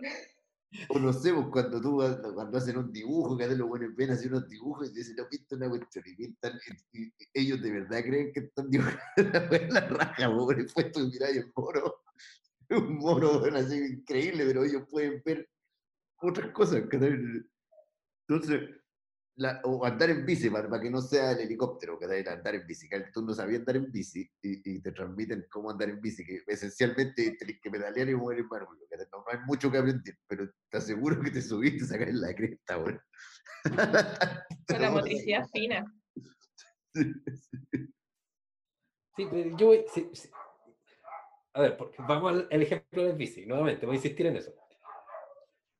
O 0.87 0.99
no 0.99 1.11
sé, 1.11 1.33
pues, 1.33 1.47
cuando 1.51 1.81
tú 1.81 1.97
cuando 2.33 2.57
hacen 2.57 2.77
un 2.77 2.93
dibujo, 2.93 3.37
que 3.37 3.45
los 3.47 3.67
buenos 3.67 3.93
ven 3.93 4.11
hacer 4.11 4.31
unos 4.31 4.47
dibujos 4.47 4.89
y 4.89 4.93
dicen, 4.93 5.17
no 5.17 5.27
pinta 5.29 5.57
una 5.57 5.67
cuestión, 5.67 6.05
y 6.07 6.15
pintan, 6.15 6.53
y, 6.93 7.01
y- 7.03 7.13
y 7.19 7.27
ellos 7.33 7.61
de 7.61 7.71
verdad 7.71 8.01
creen 8.01 8.31
que 8.31 8.39
están 8.39 8.69
dibujando 8.69 9.01
la 9.69 9.87
raja, 9.89 10.29
pobre, 10.31 10.63
después 10.63 10.89
tú 10.93 11.01
mirás 11.11 11.35
y 11.35 11.39
el 11.39 11.51
mono, 11.53 11.95
un 12.69 12.97
mono 12.99 13.39
bueno, 13.41 13.57
así 13.57 13.75
increíble, 13.75 14.45
pero 14.45 14.63
ellos 14.63 14.83
pueden 14.89 15.21
ver 15.25 15.49
otras 16.21 16.51
cosas. 16.51 16.83
Entonces, 18.29 18.69
la- 19.41 19.59
o 19.63 19.83
andar 19.83 20.11
en 20.11 20.23
bici, 20.23 20.51
para, 20.51 20.79
que 20.79 20.91
no 20.91 21.01
sea 21.01 21.31
el 21.31 21.39
helicóptero, 21.39 21.97
que 21.97 22.05
andar 22.05 22.53
en 22.55 22.67
bici, 22.67 22.87
que 22.87 22.99
tú 23.11 23.23
no 23.23 23.33
sabías 23.33 23.61
andar 23.61 23.77
en 23.77 23.91
bici 23.91 24.29
y, 24.41 24.75
y 24.75 24.79
te 24.81 24.91
transmiten 24.91 25.47
cómo 25.49 25.71
andar 25.71 25.89
en 25.89 25.99
bici, 25.99 26.23
que 26.23 26.43
esencialmente 26.45 27.31
tienes 27.31 27.59
que 27.59 27.71
pedalear 27.71 28.09
y 28.09 28.15
mover 28.15 28.37
el 28.39 28.43
que 28.45 28.97
no, 29.11 29.17
no 29.17 29.23
hay 29.27 29.39
mucho 29.47 29.71
que 29.71 29.79
aprender, 29.79 30.15
pero 30.27 30.47
te 30.69 30.77
aseguro 30.77 31.19
que 31.19 31.31
te 31.31 31.41
subiste 31.41 31.77
y 31.77 31.79
te 31.79 31.85
sacas 31.85 32.13
la 32.13 32.35
cresta, 32.35 32.75
güey. 32.75 32.95
Con 34.67 34.81
la 34.81 34.91
motricidad 34.91 35.47
fina. 35.51 35.83
Sí, 36.93 37.13
pero 39.29 39.57
yo 39.57 39.65
voy. 39.67 39.85
sí, 39.93 40.09
sí. 40.13 40.29
A 41.53 41.61
ver, 41.61 41.77
porque 41.77 41.97
vamos 42.07 42.31
al 42.31 42.47
el 42.49 42.61
ejemplo 42.61 43.03
de 43.03 43.13
bici, 43.13 43.45
nuevamente, 43.45 43.85
voy 43.85 43.95
a 43.95 43.97
insistir 43.97 44.25
en 44.27 44.37
eso. 44.37 44.53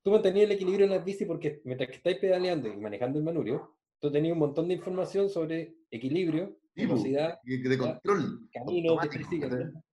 Tú 0.04 0.12
mantenías 0.12 0.46
el 0.46 0.54
equilibrio 0.54 0.86
en 0.86 0.92
las 0.92 1.06
bici 1.06 1.26
porque 1.26 1.62
mientras 1.64 1.90
que 1.90 1.98
estáis 1.98 2.18
pedaleando 2.18 2.68
y 2.68 2.78
manejando 2.78 3.20
el 3.20 3.26
manubrio, 3.26 3.78
tú 4.00 4.12
tenías 4.12 4.34
un 4.34 4.40
montón 4.40 4.68
de 4.68 4.74
información 4.74 5.30
sobre 5.30 5.76
equilibrio, 5.92 6.58
Sí, 6.74 6.86
velocidad, 6.86 7.40
de 7.44 7.58
de 7.58 7.78
control. 7.78 8.50
camino, 8.54 8.98
sigan, 9.30 9.84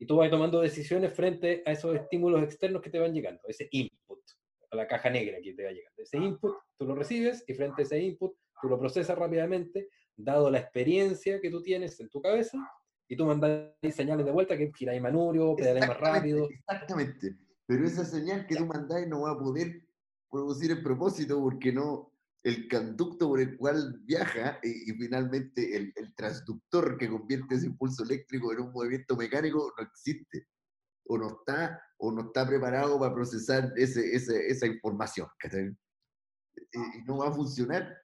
y 0.00 0.06
tú 0.06 0.16
vas 0.16 0.28
tomando 0.28 0.60
decisiones 0.60 1.14
frente 1.14 1.62
a 1.64 1.70
esos 1.70 1.94
estímulos 1.94 2.42
externos 2.42 2.82
que 2.82 2.90
te 2.90 2.98
van 2.98 3.14
llegando, 3.14 3.40
ese 3.46 3.68
input, 3.70 4.18
a 4.72 4.76
la 4.76 4.88
caja 4.88 5.08
negra 5.10 5.38
que 5.40 5.54
te 5.54 5.64
va 5.64 5.70
llegando. 5.70 6.02
Ese 6.02 6.18
input 6.18 6.56
tú 6.76 6.86
lo 6.86 6.96
recibes 6.96 7.44
y 7.46 7.54
frente 7.54 7.82
a 7.82 7.84
ese 7.84 8.00
input 8.00 8.34
tú 8.60 8.68
lo 8.68 8.78
procesas 8.78 9.16
rápidamente, 9.16 9.88
dado 10.16 10.50
la 10.50 10.58
experiencia 10.58 11.40
que 11.40 11.50
tú 11.50 11.62
tienes 11.62 11.98
en 12.00 12.08
tu 12.08 12.20
cabeza, 12.20 12.58
y 13.08 13.16
tú 13.16 13.26
mandas 13.26 13.72
señales 13.92 14.26
de 14.26 14.32
vuelta 14.32 14.56
que 14.56 14.72
giráis 14.76 15.00
manubrio, 15.00 15.54
pedaláis 15.54 15.86
más 15.86 16.00
rápido. 16.00 16.48
Exactamente. 16.50 17.36
Pero 17.66 17.86
esa 17.86 18.04
señal 18.04 18.46
que 18.46 18.56
tú 18.56 18.66
mandás 18.66 19.06
no 19.08 19.22
va 19.22 19.32
a 19.32 19.38
poder 19.38 19.86
producir 20.30 20.70
el 20.72 20.82
propósito 20.82 21.40
porque 21.40 21.72
no, 21.72 22.12
el 22.42 22.68
conducto 22.68 23.28
por 23.28 23.40
el 23.40 23.56
cual 23.56 24.00
viaja 24.02 24.58
y, 24.62 24.90
y 24.90 24.94
finalmente 24.96 25.76
el, 25.76 25.92
el 25.96 26.14
transductor 26.14 26.98
que 26.98 27.08
convierte 27.08 27.54
ese 27.54 27.66
impulso 27.66 28.02
eléctrico 28.04 28.52
en 28.52 28.60
un 28.60 28.72
movimiento 28.72 29.16
mecánico 29.16 29.72
no 29.78 29.82
existe. 29.84 30.46
O 31.06 31.18
no 31.18 31.28
está, 31.38 31.80
o 31.98 32.10
no 32.12 32.22
está 32.22 32.46
preparado 32.46 32.98
para 32.98 33.14
procesar 33.14 33.72
ese, 33.76 34.14
ese- 34.14 34.46
esa 34.48 34.66
información. 34.66 35.28
Y, 36.72 36.98
y 36.98 37.04
no 37.04 37.18
va 37.18 37.28
a 37.28 37.32
funcionar. 37.32 37.94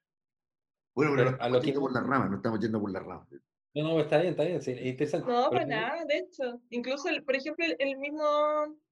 Bueno, 0.95 1.13
pero 1.17 1.17
Pero 1.17 1.29
a 1.31 1.33
estamos 1.33 1.53
lo 1.53 1.61
que 1.73 1.81
por 1.81 1.93
las 1.93 2.07
ramas, 2.07 2.31
no 2.31 2.37
estamos 2.37 2.61
yendo 2.61 2.81
por 2.81 2.91
las 2.91 3.03
ramas. 3.03 3.29
No, 3.75 3.83
no, 3.85 4.01
está 4.01 4.19
bien, 4.19 4.31
está 4.33 4.45
bien, 4.45 4.61
sí, 4.61 4.73
es 4.73 4.85
interesante. 4.85 5.31
No, 5.31 5.49
para 5.51 5.65
nada, 5.65 6.05
de 6.05 6.19
hecho. 6.19 6.61
Incluso, 6.71 7.09
el- 7.09 7.23
por 7.25 7.37
ejemplo, 7.37 7.65
el, 7.65 7.77
el 7.79 7.97
mismo, 7.99 8.23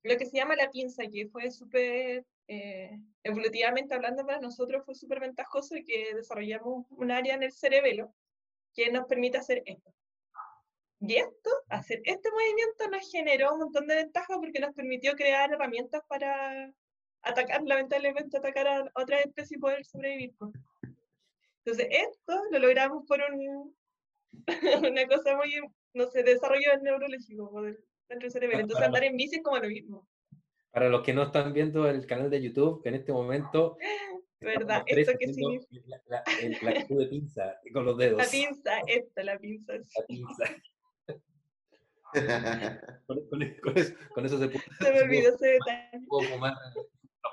lo 0.02 0.16
que 0.16 0.26
se 0.26 0.36
llama 0.36 0.54
la 0.54 0.70
pinza, 0.70 1.02
que 1.12 1.26
fue 1.28 1.50
súper, 1.50 2.24
eh, 2.46 2.98
evolutivamente 3.24 3.94
hablando 3.94 4.24
para 4.24 4.40
nosotros, 4.40 4.84
fue 4.84 4.94
súper 4.94 5.18
ventajoso 5.20 5.76
y 5.76 5.84
que 5.84 6.14
desarrollamos 6.14 6.86
un 6.90 7.10
área 7.10 7.34
en 7.34 7.42
el 7.42 7.52
cerebelo 7.52 8.14
que 8.72 8.92
nos 8.92 9.06
permite 9.06 9.38
hacer 9.38 9.62
esto. 9.66 9.92
Y 11.00 11.14
esto, 11.16 11.50
hacer 11.68 12.00
este 12.04 12.30
movimiento 12.30 12.88
nos 12.90 13.10
generó 13.10 13.54
un 13.54 13.60
montón 13.60 13.86
de 13.86 13.96
ventajas 13.96 14.36
porque 14.38 14.60
nos 14.60 14.74
permitió 14.74 15.14
crear 15.14 15.52
herramientas 15.52 16.02
para 16.08 16.72
atacar, 17.22 17.62
lamentablemente, 17.64 18.36
atacar 18.36 18.66
a 18.68 18.84
otras 18.94 19.20
especies 19.26 19.52
y 19.58 19.60
poder 19.60 19.84
sobrevivir. 19.84 20.34
pues. 20.38 20.52
Entonces, 21.64 21.88
esto 21.90 22.42
lo 22.50 22.58
logramos 22.60 23.04
por 23.06 23.20
un, 23.20 23.76
una 24.90 25.06
cosa 25.06 25.36
muy, 25.36 25.54
no 25.94 26.06
sé, 26.10 26.22
desarrollo 26.22 26.76
neurológico 26.82 27.50
po, 27.50 27.62
del- 27.62 27.78
dentro 28.08 28.26
del 28.26 28.32
cerebro. 28.32 28.56
Entonces, 28.56 28.74
para 28.76 28.86
andar 28.86 29.04
en 29.04 29.16
bici 29.16 29.36
es 29.36 29.42
como 29.42 29.58
lo 29.58 29.68
mismo. 29.68 30.08
Para 30.70 30.88
los 30.88 31.02
que 31.02 31.12
no 31.14 31.22
están 31.24 31.52
viendo 31.52 31.88
el 31.88 32.06
canal 32.06 32.30
de 32.30 32.42
YouTube, 32.42 32.82
en 32.84 32.94
este 32.94 33.12
momento. 33.12 33.76
¿Verdad? 34.40 34.84
¿Esto 34.86 35.12
qué 35.18 35.26
haciendo 35.26 35.66
La, 35.86 36.00
la, 36.06 36.22
el- 36.40 36.56
la 36.62 36.72
de 36.72 37.06
pinza 37.08 37.60
con 37.72 37.84
los 37.84 37.98
dedos. 37.98 38.18
La 38.18 38.26
pinza, 38.30 38.78
esta, 38.86 39.24
la 39.24 39.36
pinza. 39.38 39.72
sí. 39.82 39.88
La 39.98 40.06
pinza. 40.06 40.44
Con, 43.06 43.28
con- 43.28 43.54
con 43.62 43.76
eso, 43.76 43.94
con 44.14 44.24
eso 44.24 44.38
se 44.38 44.48
puede. 44.48 44.64
Se 44.80 44.92
me 44.92 45.00
olvidó 45.02 45.34
ese 45.34 45.46
detalle. 45.46 46.06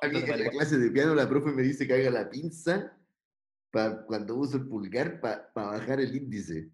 A 0.02 0.08
mí 0.10 0.18
en 0.20 0.44
la 0.44 0.50
clase 0.50 0.78
de 0.78 0.91
piano 0.91 1.15
la 1.15 1.30
profe 1.30 1.52
me 1.52 1.62
dice 1.62 1.88
que 1.88 1.94
haga 1.94 2.10
la 2.10 2.30
pinza 2.30 2.98
pa- 3.72 4.06
cuando 4.06 4.36
uso 4.36 4.58
el 4.58 4.68
pulgar 4.68 5.22
para 5.22 5.50
bajar 5.56 6.02
el 6.02 6.13
índice. 6.13 6.72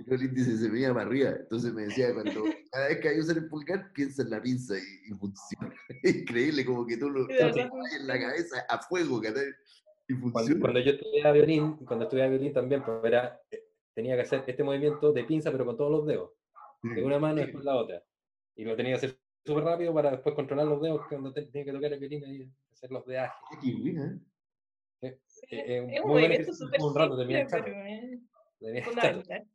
Y 0.00 0.08
luego 0.08 0.22
el 0.22 0.28
índice 0.30 0.56
se 0.56 0.68
me 0.70 0.80
iba 0.80 0.94
para 0.94 1.06
arriba. 1.06 1.30
Entonces 1.40 1.72
me 1.72 1.82
decía, 1.82 2.12
cuando 2.14 2.44
cada 2.70 2.88
vez 2.88 3.00
que 3.00 3.08
hay 3.08 3.14
que 3.16 3.20
usar 3.20 3.36
el 3.36 3.48
pulgar, 3.48 3.92
piensa 3.92 4.22
en 4.22 4.30
la 4.30 4.40
pinza 4.40 4.74
y, 4.78 5.10
y 5.12 5.14
funciona. 5.18 5.74
Increíble, 6.02 6.64
como 6.64 6.86
que 6.86 6.96
tú 6.96 7.10
lo 7.10 7.26
pones 7.26 7.94
en 8.00 8.06
la 8.06 8.18
cabeza 8.18 8.64
a 8.68 8.78
fuego. 8.78 9.20
Y 9.22 9.22
Cuando, 9.22 10.32
funciona. 10.32 10.60
cuando 10.60 10.80
yo 10.80 10.90
estudiaba 10.92 11.32
violín, 11.32 11.76
cuando 11.84 12.04
estudiaba 12.06 12.30
violín 12.30 12.52
también, 12.52 12.82
pues 12.82 12.98
era, 13.04 13.40
eh, 13.50 13.62
tenía 13.94 14.16
que 14.16 14.22
hacer 14.22 14.42
este 14.46 14.64
movimiento 14.64 15.12
de 15.12 15.24
pinza, 15.24 15.52
pero 15.52 15.64
con 15.66 15.76
todos 15.76 15.90
los 15.92 16.06
dedos. 16.06 16.30
De 16.82 17.02
una 17.04 17.18
mano 17.18 17.40
y 17.40 17.44
después 17.44 17.64
la 17.64 17.76
otra. 17.76 18.02
Y 18.56 18.64
lo 18.64 18.74
tenía 18.74 18.92
que 18.92 19.06
hacer 19.06 19.18
súper 19.44 19.64
rápido 19.64 19.92
para 19.92 20.12
después 20.12 20.34
controlar 20.34 20.66
los 20.66 20.80
dedos 20.80 21.02
cuando 21.08 21.32
te- 21.32 21.42
tenía 21.42 21.66
que 21.66 21.72
tocar 21.72 21.92
el 21.92 22.00
violín 22.00 22.24
y 22.26 22.50
hacer 22.72 22.90
los 22.90 23.04
deajes. 23.06 23.36
Qué 23.62 23.72
buena, 23.74 24.06
¿eh? 24.06 24.18
Eh, 25.02 25.18
eh, 25.50 25.86
es 25.92 26.00
un 26.02 26.08
movimiento 26.10 26.52
súper 26.54 26.80
un 26.80 26.94
rato, 26.94 27.16
simple, 27.18 27.46
pero 27.50 27.64
fundamental. 28.58 29.46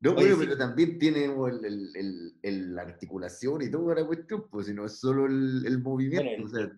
No, 0.00 0.12
Oye, 0.14 0.30
sí. 0.32 0.36
pero 0.38 0.56
también 0.56 0.98
tiene 0.98 1.24
el, 1.24 1.64
el- 1.64 1.96
el- 1.96 2.38
el- 2.42 2.74
la 2.74 2.82
articulación 2.82 3.62
y 3.62 3.70
toda 3.70 3.94
la 3.96 4.06
cuestión, 4.06 4.48
pues 4.48 4.66
si 4.66 4.74
no 4.74 4.84
es 4.86 4.98
solo 4.98 5.26
el, 5.26 5.64
el 5.66 5.78
movimiento. 5.82 6.24
Bueno, 6.24 6.44
o 6.44 6.48
sea, 6.48 6.70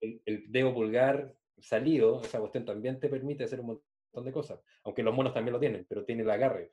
el, 0.00 0.22
el 0.24 0.44
dedo 0.52 0.72
pulgar 0.74 1.36
salido, 1.58 2.22
esa 2.22 2.38
cuestión 2.38 2.64
también 2.64 3.00
te 3.00 3.08
permite 3.08 3.42
hacer 3.44 3.58
un 3.60 3.66
montón 3.66 4.24
de 4.24 4.32
cosas. 4.32 4.60
Aunque 4.84 5.02
los 5.02 5.12
monos 5.14 5.34
también 5.34 5.54
lo 5.54 5.58
tienen, 5.60 5.86
pero 5.88 6.04
tiene 6.04 6.22
el 6.22 6.30
agarre. 6.30 6.72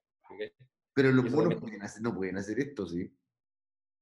pero 0.94 1.12
los 1.12 1.26
monos 1.26 1.40
también- 1.42 1.60
pueden 1.60 1.82
hacer- 1.82 2.02
no 2.04 2.16
pueden 2.16 2.38
hacer 2.38 2.60
esto, 2.60 2.86
sí. 2.86 3.12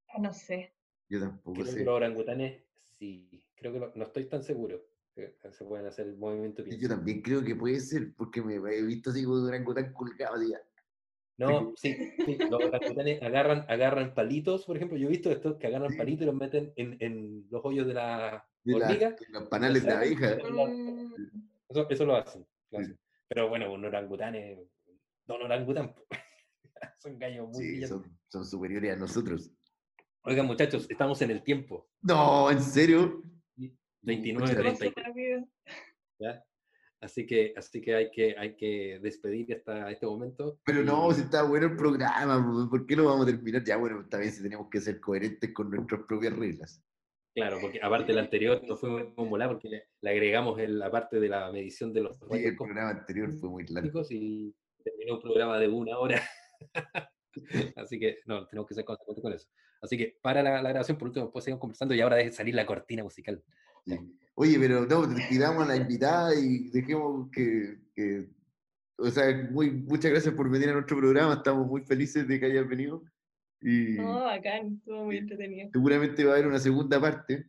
Ah, 0.09 0.19
No 0.19 0.33
sé. 0.33 0.73
Yo 1.09 1.19
tampoco 1.21 1.53
Creo 1.61 1.67
sé. 1.71 1.77
que 1.79 1.85
los 1.85 1.95
orangutanes 1.95 2.63
sí. 2.99 3.43
Creo 3.55 3.71
que 3.71 3.79
lo- 3.79 3.93
no 3.95 4.03
estoy 4.03 4.25
tan 4.25 4.43
seguro 4.43 4.85
que 5.15 5.37
se 5.51 5.63
pueden 5.63 5.85
hacer 5.85 6.07
el 6.07 6.17
movimiento. 6.17 6.65
Yo 6.65 6.89
también 6.89 7.21
creo 7.21 7.43
que 7.43 7.55
puede 7.55 7.79
ser, 7.79 8.13
porque 8.13 8.41
me 8.41 8.55
he 8.55 8.81
visto 8.81 9.11
así 9.11 9.23
como 9.23 9.39
de 9.45 9.73
tan 9.73 9.93
colgado, 9.93 10.37
diga. 10.39 10.59
No, 11.37 11.73
sí, 11.77 11.95
sí, 12.25 12.37
los 12.49 12.63
orangutanes 12.63 13.21
agarran, 13.23 13.65
agarran 13.67 14.13
palitos, 14.13 14.65
por 14.65 14.75
ejemplo, 14.77 14.97
yo 14.97 15.07
he 15.07 15.11
visto 15.11 15.31
estos 15.31 15.57
que 15.57 15.67
agarran 15.67 15.95
palitos 15.97 16.23
y 16.23 16.25
los 16.27 16.35
meten 16.35 16.71
en, 16.75 16.97
en 16.99 17.47
los 17.49 17.61
hoyos 17.65 17.87
de 17.87 17.93
la 17.95 18.47
De 18.63 18.75
hormiga. 18.75 19.15
los 19.29 19.47
panales 19.49 19.83
de 19.83 19.91
abeja. 19.91 20.37
Mm, 20.37 21.13
Eso, 21.69 21.89
eso 21.89 22.05
lo 22.05 22.15
hacen. 22.17 22.45
lo 22.71 22.77
Sí. 22.79 22.83
hacen. 22.83 22.99
Pero 23.27 23.49
bueno, 23.49 23.73
un 23.73 23.83
orangután 23.85 24.35
es. 24.35 24.59
Don 25.25 25.41
orangután. 25.41 25.95
Son 26.99 27.17
gallos 27.17 27.47
muy 27.49 27.63
Sí, 27.63 27.87
son, 27.87 28.03
son 28.27 28.45
superiores 28.45 28.91
a 28.93 28.95
nosotros. 28.97 29.49
Oigan, 30.23 30.45
muchachos, 30.45 30.85
estamos 30.89 31.21
en 31.21 31.31
el 31.31 31.41
tiempo. 31.43 31.89
No, 32.01 32.51
¿en 32.51 32.61
serio? 32.61 33.23
29, 34.01 34.39
Muchas 34.41 34.57
demasiado 34.57 34.91
30. 34.93 35.01
rápido. 35.09 35.47
¿ya? 36.19 36.43
Así 37.03 37.25
que, 37.25 37.53
así 37.57 37.81
que 37.81 37.95
hay 37.95 38.11
que, 38.11 38.33
hay 38.37 38.55
que 38.55 38.97
despedir 39.01 39.51
esta, 39.51 39.91
este 39.91 40.05
momento. 40.05 40.59
Pero 40.65 40.83
no, 40.83 41.11
si 41.11 41.21
está 41.21 41.43
bueno 41.43 41.65
el 41.65 41.75
programa, 41.75 42.41
pues, 42.49 42.67
¿por 42.69 42.87
qué 42.87 42.95
lo 42.95 43.03
vamos 43.03 43.27
a 43.27 43.31
terminar? 43.31 43.61
Ya, 43.65 43.75
bueno, 43.75 44.07
también 44.09 44.31
si 44.31 44.41
tenemos 44.41 44.69
que 44.69 44.79
ser 44.79 45.01
coherentes 45.01 45.51
con 45.51 45.69
nuestras 45.69 46.03
propias 46.03 46.33
reglas. 46.33 46.81
Claro, 47.35 47.57
porque 47.59 47.81
aparte 47.81 48.13
el 48.13 48.19
anterior 48.19 48.61
no 48.65 48.77
fue 48.77 48.89
muy 49.17 49.27
volado 49.27 49.51
porque 49.51 49.67
le, 49.67 49.87
le 49.99 50.09
agregamos 50.09 50.57
la 50.61 50.89
parte 50.89 51.19
de 51.19 51.27
la 51.27 51.51
medición 51.51 51.91
de 51.91 52.03
los 52.03 52.17
Sí, 52.17 52.45
el 52.45 52.55
programa 52.55 52.91
anterior 52.91 53.33
fue 53.33 53.49
muy 53.49 53.65
largo. 53.67 54.01
y 54.09 54.55
terminó 54.81 55.15
un 55.15 55.21
programa 55.21 55.59
de 55.59 55.67
una 55.67 55.97
hora. 55.97 56.21
Así 57.75 57.99
que 57.99 58.19
no, 58.27 58.47
tenemos 58.47 58.69
que 58.69 58.75
ser 58.75 58.85
consecuentes 58.85 59.21
con 59.21 59.33
eso. 59.33 59.49
Así 59.81 59.97
que 59.97 60.15
para 60.21 60.41
la, 60.41 60.61
la 60.61 60.69
grabación, 60.69 60.97
por 60.97 61.09
último, 61.09 61.25
después 61.25 61.43
seguimos 61.43 61.59
conversando 61.59 61.93
y 61.93 61.99
ahora 61.99 62.15
deje 62.15 62.31
salir 62.31 62.55
la 62.55 62.65
cortina 62.65 63.03
musical. 63.03 63.43
Sí. 63.85 63.99
Oye, 64.35 64.57
pero 64.59 64.85
no, 64.85 65.05
despidamos 65.07 65.63
a 65.63 65.67
la 65.67 65.75
invitada 65.75 66.33
y 66.35 66.69
dejemos 66.69 67.29
que, 67.31 67.77
que- 67.95 68.27
o 68.97 69.09
sea, 69.09 69.47
muy, 69.51 69.71
muchas 69.71 70.11
gracias 70.11 70.33
por 70.33 70.49
venir 70.49 70.69
a 70.69 70.73
nuestro 70.73 70.97
programa. 70.97 71.33
Estamos 71.33 71.67
muy 71.67 71.81
felices 71.81 72.27
de 72.27 72.39
que 72.39 72.45
hayas 72.47 72.67
venido. 72.67 73.03
Y 73.61 73.93
No, 73.97 74.23
bacán, 74.25 74.75
estuvo 74.79 75.05
muy 75.05 75.17
entretenido. 75.17 75.69
seguramente 75.71 76.23
va 76.25 76.31
a 76.31 76.33
haber 76.35 76.47
una 76.47 76.59
segunda 76.59 76.99
parte, 76.99 77.47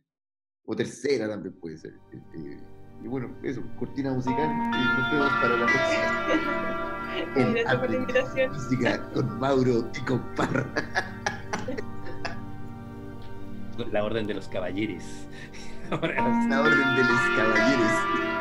o 0.65 0.75
tercera 0.75 1.27
también 1.27 1.53
puede 1.59 1.77
ser. 1.77 1.93
Eh, 2.13 2.57
y 3.03 3.07
bueno, 3.07 3.35
eso, 3.43 3.61
cortina 3.77 4.13
musical. 4.13 4.45
Y 4.49 5.01
nos 5.01 5.11
vemos 5.11 5.29
para 5.41 5.57
la 5.57 5.65
próxima. 5.65 6.81
En 7.37 7.53
Gracias 7.53 7.75
por 7.77 7.89
la 7.89 7.95
invitación. 7.97 8.51
Música 8.51 9.09
con 9.13 9.39
Mauro 9.39 9.89
y 9.95 9.99
con 10.05 10.35
Parra. 10.35 10.65
La 13.91 14.03
orden 14.03 14.25
de 14.27 14.33
los 14.33 14.47
caballeros. 14.47 15.03
La 15.91 16.61
orden 16.61 16.95
de 16.95 17.03
los 17.03 17.21
caballeros. 17.37 18.34